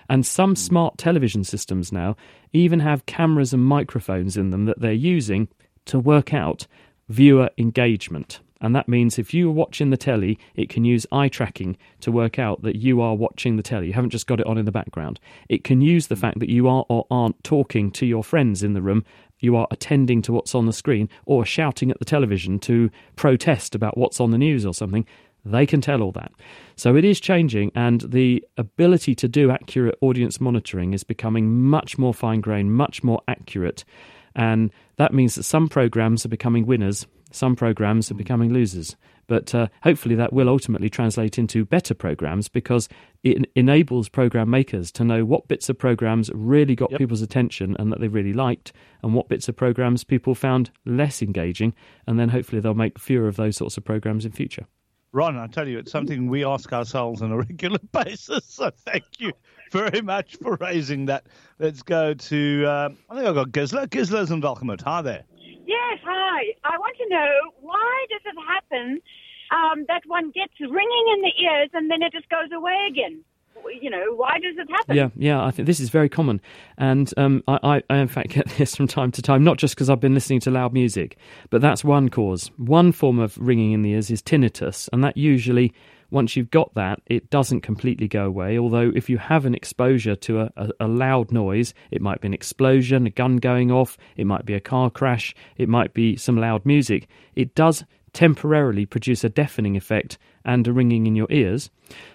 And 0.10 0.26
some 0.26 0.52
hmm. 0.52 0.56
smart 0.56 0.98
television 0.98 1.44
systems 1.44 1.92
now 1.92 2.16
even 2.54 2.80
have 2.80 3.06
cameras 3.06 3.54
and 3.54 3.64
microphones 3.64 4.38
in 4.38 4.50
them 4.50 4.66
that 4.66 4.80
they're 4.80 4.92
using 4.92 5.48
to 5.86 6.00
work 6.00 6.34
out 6.34 6.68
viewer 7.10 7.50
engagement. 7.58 8.40
And 8.62 8.76
that 8.76 8.88
means 8.88 9.18
if 9.18 9.34
you 9.34 9.50
are 9.50 9.54
watching 9.54 9.90
the 9.90 9.98
telly, 9.98 10.38
it 10.56 10.70
can 10.70 10.86
use 10.86 11.08
eye 11.12 11.30
tracking 11.30 11.78
to 12.02 12.12
work 12.12 12.38
out 12.38 12.62
that 12.62 12.76
you 12.76 13.02
are 13.02 13.16
watching 13.16 13.56
the 13.56 13.64
telly. 13.64 13.88
You 13.88 13.94
haven't 13.94 14.12
just 14.12 14.28
got 14.28 14.40
it 14.40 14.46
on 14.46 14.60
in 14.60 14.66
the 14.66 14.72
background. 14.72 15.20
It 15.50 15.64
can 15.64 15.82
use 15.82 16.08
the 16.08 16.16
hmm. 16.16 16.22
fact 16.22 16.40
that 16.40 16.50
you 16.50 16.68
are 16.68 16.86
or 16.90 17.08
aren't 17.10 17.44
talking 17.44 17.92
to 17.92 18.06
your 18.06 18.24
friends 18.24 18.64
in 18.64 18.74
the 18.74 18.82
room. 18.82 19.04
You 19.40 19.56
are 19.56 19.68
attending 19.72 20.22
to 20.24 20.32
what's 20.32 20.54
on 20.54 20.68
the 20.68 20.74
screen 20.74 21.10
or 21.26 21.44
shouting 21.44 21.90
at 21.90 21.98
the 21.98 22.06
television 22.06 22.60
to 22.60 22.92
protest 23.16 23.74
about 23.74 23.98
what's 23.98 24.20
on 24.20 24.30
the 24.30 24.38
news 24.38 24.66
or 24.66 24.74
something. 24.74 25.06
They 25.44 25.66
can 25.66 25.82
tell 25.82 26.02
all 26.02 26.12
that. 26.14 26.32
So 26.76 26.96
it 26.96 27.06
is 27.06 27.20
changing, 27.20 27.72
and 27.76 28.02
the 28.02 28.44
ability 28.58 29.16
to 29.16 29.28
do 29.28 29.52
accurate 29.52 29.98
audience 30.02 30.40
monitoring 30.40 30.94
is 30.94 31.04
becoming 31.04 31.62
much 31.62 31.98
more 31.98 32.14
fine 32.14 32.42
grained, 32.42 32.74
much 32.74 33.04
more 33.04 33.22
accurate. 33.28 33.84
And 34.36 34.72
that 34.98 35.14
means 35.14 35.36
that 35.36 35.44
some 35.44 35.68
programs 35.68 36.26
are 36.26 36.30
becoming 36.30 36.66
winners, 36.66 37.08
some 37.32 37.56
programs 37.56 38.12
are 38.12 38.16
becoming 38.16 38.54
losers. 38.54 38.96
But 39.28 39.56
uh, 39.56 39.68
hopefully, 39.84 40.16
that 40.16 40.34
will 40.34 40.50
ultimately 40.50 40.90
translate 40.90 41.38
into 41.38 41.64
better 41.64 41.94
programs 41.94 42.50
because 42.50 42.90
it 43.24 43.50
enables 43.56 44.10
program 44.10 44.50
makers 44.50 44.92
to 44.94 45.06
know 45.06 45.24
what 45.24 45.48
bits 45.48 45.70
of 45.70 45.78
programs 45.78 46.30
really 46.34 46.76
got 46.76 46.92
yep. 46.92 46.98
people's 46.98 47.22
attention 47.22 47.78
and 47.80 47.92
that 47.92 48.02
they 48.02 48.10
really 48.10 48.34
liked, 48.34 48.74
and 49.02 49.14
what 49.14 49.30
bits 49.30 49.48
of 49.48 49.56
programs 49.56 50.04
people 50.04 50.36
found 50.36 50.72
less 50.86 51.22
engaging. 51.22 51.74
And 52.06 52.20
then 52.20 52.30
hopefully, 52.30 52.62
they'll 52.62 52.74
make 52.74 53.00
fewer 53.00 53.28
of 53.28 53.38
those 53.38 53.56
sorts 53.56 53.78
of 53.78 53.86
programs 53.86 54.26
in 54.26 54.34
future. 54.34 54.66
Ron, 55.14 55.38
I 55.38 55.48
tell 55.48 55.68
you, 55.68 55.78
it's 55.80 55.92
something 55.92 56.30
we 56.30 56.46
ask 56.46 56.72
ourselves 56.72 57.22
on 57.22 57.32
a 57.32 57.38
regular 57.50 57.80
basis. 57.92 58.46
So 58.46 58.72
thank 58.86 59.04
you 59.20 59.34
very 59.72 60.02
much 60.02 60.38
for 60.38 60.56
raising 60.62 61.06
that. 61.08 61.26
Let's 61.60 61.84
go 61.84 62.14
to, 62.14 62.66
um, 62.66 62.98
I 63.10 63.16
think 63.16 63.28
I've 63.28 63.36
got 63.36 63.52
Gisela. 63.52 63.88
Gisela's 63.88 64.32
in 64.32 64.42
Welgemoed. 64.42 64.82
Hi 64.84 65.02
there. 65.02 65.24
Yes, 65.38 66.00
hi. 66.04 66.54
I 66.64 66.78
want 66.78 66.96
to 66.98 67.10
know 67.10 67.52
why 67.60 68.06
does 68.10 68.22
it 68.26 68.36
happen 68.48 69.02
um, 69.52 69.86
that 69.90 70.04
one 70.08 70.32
gets 70.32 70.54
ringing 70.60 71.06
in 71.16 71.22
the 71.22 71.34
ears 71.44 71.70
and 71.74 71.92
then 71.92 72.02
it 72.02 72.14
just 72.14 72.30
goes 72.30 72.50
away 72.54 72.88
again? 72.90 73.24
You 73.82 73.90
know, 73.90 74.14
why 74.16 74.40
does 74.40 74.56
it 74.58 74.70
happen? 74.70 74.96
Yeah, 74.96 75.10
yeah, 75.16 75.44
I 75.44 75.52
think 75.52 75.66
this 75.66 75.80
is 75.80 75.90
very 75.90 76.10
common. 76.10 76.42
And 76.78 77.12
um, 77.18 77.44
I, 77.48 77.60
I, 77.64 77.84
I, 77.90 77.98
in 77.98 78.08
fact, 78.08 78.30
get 78.34 78.48
this 78.58 78.76
from 78.76 78.88
time 78.88 79.12
to 79.14 79.22
time, 79.22 79.44
not 79.44 79.58
just 79.58 79.76
because 79.76 79.90
I've 79.90 80.00
been 80.00 80.14
listening 80.14 80.40
to 80.42 80.52
loud 80.52 80.74
music, 80.74 81.18
but 81.50 81.62
that's 81.62 81.84
one 81.84 82.10
cause. 82.10 82.52
One 82.58 82.92
form 82.92 83.20
of 83.20 83.38
ringing 83.38 83.72
in 83.72 83.82
the 83.82 83.92
ears 83.92 84.12
is 84.12 84.22
tinnitus, 84.22 84.90
and 84.94 85.04
that 85.04 85.18
usually, 85.18 85.74
once 86.10 86.36
you've 86.36 86.52
got 86.52 86.74
that, 86.76 87.00
it 87.08 87.30
doesn't 87.30 87.62
completely 87.62 88.08
go 88.08 88.26
away. 88.26 88.58
Although, 88.58 88.92
if 88.96 89.10
you 89.10 89.18
have 89.18 89.46
an 89.46 89.56
exposure 89.56 90.16
to 90.16 90.42
a, 90.42 90.52
a, 90.58 90.70
a 90.82 90.88
loud 90.88 91.32
noise, 91.32 91.74
it 91.90 92.02
might 92.02 92.22
be 92.22 92.28
an 92.28 92.34
explosion, 92.34 93.08
a 93.08 93.10
gun 93.10 93.38
going 93.38 93.72
off, 93.72 93.98
it 94.18 94.26
might 94.26 94.46
be 94.46 94.54
a 94.54 94.60
car 94.60 94.90
crash, 94.90 95.34
it 95.58 95.70
might 95.70 95.94
be 95.94 96.16
some 96.18 96.38
loud 96.38 96.66
music, 96.66 97.08
it 97.36 97.56
does 97.56 97.84
temporarily 98.14 98.86
produce 98.86 99.24
a 99.24 99.30
deafening 99.30 99.76
effect 99.76 100.18
and 100.44 100.68
a 100.68 100.74
ringing 100.74 101.08
in 101.08 101.16
your 101.16 101.28
ears. 101.30 101.70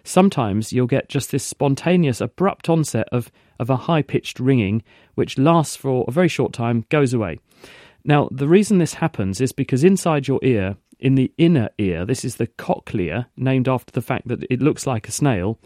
Sometimes 0.05 0.73
you'll 0.73 0.87
get 0.87 1.09
just 1.09 1.31
this 1.31 1.45
spontaneous, 1.45 2.21
abrupt 2.21 2.69
onset 2.69 3.09
of, 3.13 3.31
of 3.59 3.71
a 3.71 3.77
high 3.77 4.03
pitched 4.03 4.41
ringing, 4.41 4.83
which 5.15 5.39
lasts 5.39 5.77
for 5.77 6.05
a 6.07 6.13
very 6.13 6.29
short 6.29 6.53
time, 6.53 6.85
goes 6.89 7.15
away. 7.15 7.39
Now, 8.05 8.29
the 8.31 8.49
reason 8.49 8.79
this 8.79 8.95
happens 8.95 9.41
is 9.41 9.53
because 9.53 9.83
inside 9.83 10.29
your 10.29 10.41
ear, 10.43 10.77
in 10.99 11.15
the 11.15 11.33
inner 11.37 11.71
ear, 11.79 12.05
this 12.05 12.25
is 12.25 12.37
the 12.37 12.47
cochlea, 12.47 13.29
named 13.37 13.69
after 13.69 13.93
the 13.93 14.03
fact 14.03 14.29
that 14.29 14.45
it 14.49 14.63
looks 14.63 14.87
like 14.87 15.09
a 15.09 15.13
snail. 15.13 15.59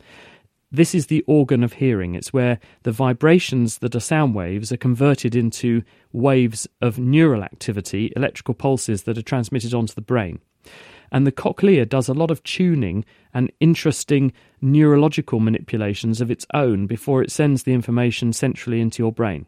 This 0.73 0.95
is 0.95 1.07
the 1.07 1.25
organ 1.27 1.65
of 1.65 1.75
hearing. 1.75 2.15
It's 2.15 2.33
where 2.33 2.61
the 2.85 2.93
vibrations 2.93 3.79
that 3.79 3.97
are 3.97 4.01
sound 4.01 4.37
waves 4.37 4.71
are 4.71 4.77
converted 4.77 5.35
into 5.35 5.83
waves 6.13 6.69
of 6.81 6.99
neural 6.99 7.43
activity, 7.43 8.13
electrical 8.15 8.55
pulses 8.55 9.03
that 9.03 9.19
are 9.19 9.23
transmitted 9.23 9.75
onto 9.75 9.95
the 9.95 10.01
brain. 10.01 10.39
And 11.11 11.27
the 11.27 11.33
cochlea 11.33 11.87
does 11.87 12.09
a 12.09 12.15
lot 12.15 12.31
of 12.31 12.45
tuning 12.45 13.05
and 13.35 13.51
interesting 13.59 14.33
neurological 14.61 15.41
manipulations 15.41 16.21
of 16.21 16.31
its 16.31 16.47
own 16.55 16.87
before 16.87 17.21
it 17.21 17.33
sends 17.33 17.65
the 17.65 17.73
information 17.73 18.33
centrally 18.33 18.81
into 18.81 19.03
your 19.03 19.13
brain. 19.13 19.47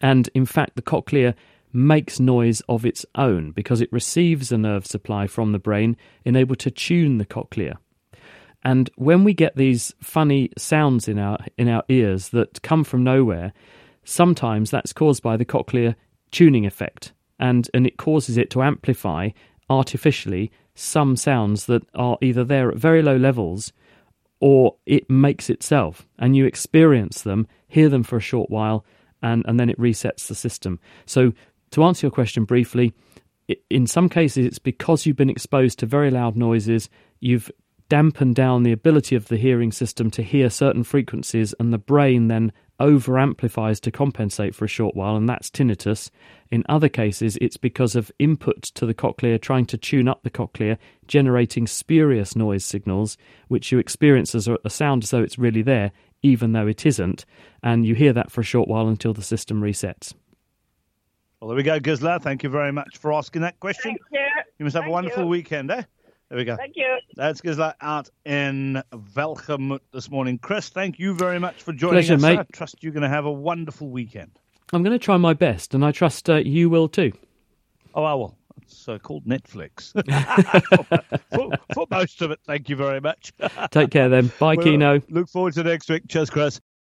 And 0.00 0.28
in 0.32 0.46
fact, 0.46 0.76
the 0.76 0.82
cochlea 0.82 1.34
makes 1.72 2.20
noise 2.20 2.62
of 2.68 2.86
its 2.86 3.04
own 3.16 3.50
because 3.50 3.80
it 3.80 3.92
receives 3.92 4.52
a 4.52 4.58
nerve 4.58 4.86
supply 4.86 5.26
from 5.26 5.50
the 5.50 5.58
brain, 5.58 5.96
enabled 6.24 6.60
to 6.60 6.70
tune 6.70 7.18
the 7.18 7.24
cochlea. 7.24 7.78
And 8.66 8.90
when 8.96 9.22
we 9.22 9.32
get 9.32 9.54
these 9.54 9.94
funny 10.02 10.50
sounds 10.58 11.06
in 11.06 11.20
our 11.20 11.38
in 11.56 11.68
our 11.68 11.84
ears 11.88 12.30
that 12.30 12.62
come 12.62 12.82
from 12.82 13.04
nowhere, 13.04 13.52
sometimes 14.02 14.72
that's 14.72 14.92
caused 14.92 15.22
by 15.22 15.36
the 15.36 15.44
cochlear 15.44 15.94
tuning 16.32 16.66
effect, 16.66 17.12
and 17.38 17.70
and 17.72 17.86
it 17.86 17.96
causes 17.96 18.36
it 18.36 18.50
to 18.50 18.64
amplify 18.64 19.30
artificially 19.70 20.50
some 20.74 21.14
sounds 21.14 21.66
that 21.66 21.84
are 21.94 22.18
either 22.20 22.42
there 22.42 22.68
at 22.68 22.76
very 22.76 23.02
low 23.02 23.16
levels 23.16 23.72
or 24.40 24.74
it 24.84 25.08
makes 25.08 25.48
itself 25.48 26.04
and 26.18 26.34
you 26.34 26.44
experience 26.44 27.22
them, 27.22 27.46
hear 27.68 27.88
them 27.88 28.02
for 28.02 28.16
a 28.16 28.20
short 28.20 28.50
while, 28.50 28.84
and, 29.22 29.44
and 29.46 29.60
then 29.60 29.70
it 29.70 29.78
resets 29.78 30.26
the 30.26 30.34
system. 30.34 30.80
So, 31.06 31.32
to 31.70 31.84
answer 31.84 32.06
your 32.06 32.10
question 32.10 32.44
briefly, 32.44 32.92
in 33.70 33.86
some 33.86 34.08
cases 34.08 34.44
it's 34.44 34.58
because 34.58 35.06
you've 35.06 35.16
been 35.16 35.30
exposed 35.30 35.78
to 35.78 35.86
very 35.86 36.10
loud 36.10 36.36
noises, 36.36 36.90
you've 37.20 37.48
dampen 37.88 38.32
down 38.32 38.62
the 38.62 38.72
ability 38.72 39.14
of 39.14 39.28
the 39.28 39.36
hearing 39.36 39.72
system 39.72 40.10
to 40.12 40.22
hear 40.22 40.50
certain 40.50 40.84
frequencies, 40.84 41.54
and 41.60 41.72
the 41.72 41.78
brain 41.78 42.28
then 42.28 42.52
over 42.78 43.18
amplifies 43.18 43.80
to 43.80 43.90
compensate 43.90 44.54
for 44.54 44.64
a 44.64 44.68
short 44.68 44.94
while, 44.94 45.16
and 45.16 45.28
that's 45.28 45.50
tinnitus. 45.50 46.10
In 46.50 46.64
other 46.68 46.88
cases, 46.88 47.38
it's 47.40 47.56
because 47.56 47.96
of 47.96 48.12
input 48.18 48.62
to 48.62 48.86
the 48.86 48.94
cochlea 48.94 49.38
trying 49.38 49.66
to 49.66 49.78
tune 49.78 50.08
up 50.08 50.22
the 50.22 50.30
cochlea, 50.30 50.78
generating 51.06 51.66
spurious 51.66 52.36
noise 52.36 52.64
signals, 52.64 53.16
which 53.48 53.72
you 53.72 53.78
experience 53.78 54.34
as 54.34 54.48
a 54.48 54.70
sound 54.70 55.04
as 55.04 55.10
though 55.10 55.22
it's 55.22 55.38
really 55.38 55.62
there, 55.62 55.92
even 56.22 56.52
though 56.52 56.66
it 56.66 56.84
isn't, 56.84 57.24
and 57.62 57.86
you 57.86 57.94
hear 57.94 58.12
that 58.12 58.30
for 58.30 58.40
a 58.40 58.44
short 58.44 58.68
while 58.68 58.88
until 58.88 59.14
the 59.14 59.22
system 59.22 59.62
resets. 59.62 60.12
Well, 61.40 61.48
there 61.48 61.56
we 61.56 61.62
go, 61.62 61.78
Gisela. 61.78 62.18
Thank 62.18 62.42
you 62.42 62.48
very 62.48 62.72
much 62.72 62.96
for 62.96 63.12
asking 63.12 63.42
that 63.42 63.60
question. 63.60 63.96
Thank 64.10 64.12
you. 64.12 64.42
You 64.58 64.64
must 64.64 64.74
have 64.74 64.84
Thank 64.84 64.90
a 64.90 64.92
wonderful 64.92 65.22
you. 65.24 65.28
weekend, 65.28 65.70
eh? 65.70 65.82
There 66.28 66.38
we 66.38 66.44
go. 66.44 66.56
Thank 66.56 66.76
you. 66.76 66.98
That's 67.14 67.40
Gisela 67.40 67.76
out 67.80 68.08
in 68.24 68.82
Welcome 69.14 69.78
this 69.92 70.10
morning. 70.10 70.38
Chris, 70.38 70.68
thank 70.68 70.98
you 70.98 71.14
very 71.14 71.38
much 71.38 71.62
for 71.62 71.72
joining 71.72 71.94
Pleasure, 71.94 72.14
us. 72.14 72.22
mate. 72.22 72.38
I 72.40 72.44
trust 72.52 72.82
you're 72.82 72.92
going 72.92 73.04
to 73.04 73.08
have 73.08 73.26
a 73.26 73.32
wonderful 73.32 73.88
weekend. 73.88 74.32
I'm 74.72 74.82
going 74.82 74.98
to 74.98 75.04
try 75.04 75.16
my 75.16 75.34
best, 75.34 75.72
and 75.74 75.84
I 75.84 75.92
trust 75.92 76.28
uh, 76.28 76.36
you 76.36 76.68
will 76.68 76.88
too. 76.88 77.12
Oh, 77.94 78.02
I 78.02 78.14
will. 78.14 78.36
It's 78.62 78.88
uh, 78.88 78.98
called 78.98 79.24
Netflix. 79.24 79.92
for, 81.32 81.52
for 81.72 81.86
most 81.92 82.20
of 82.20 82.32
it, 82.32 82.40
thank 82.44 82.68
you 82.68 82.74
very 82.74 83.00
much. 83.00 83.32
Take 83.70 83.90
care 83.90 84.08
then. 84.08 84.26
Bye, 84.40 84.56
Well, 84.56 84.66
Kieno. 84.66 85.02
Look 85.08 85.28
forward 85.28 85.54
to 85.54 85.62
next 85.62 85.88
week. 85.88 86.02
Cheers, 86.08 86.30
Chris. 86.30 86.60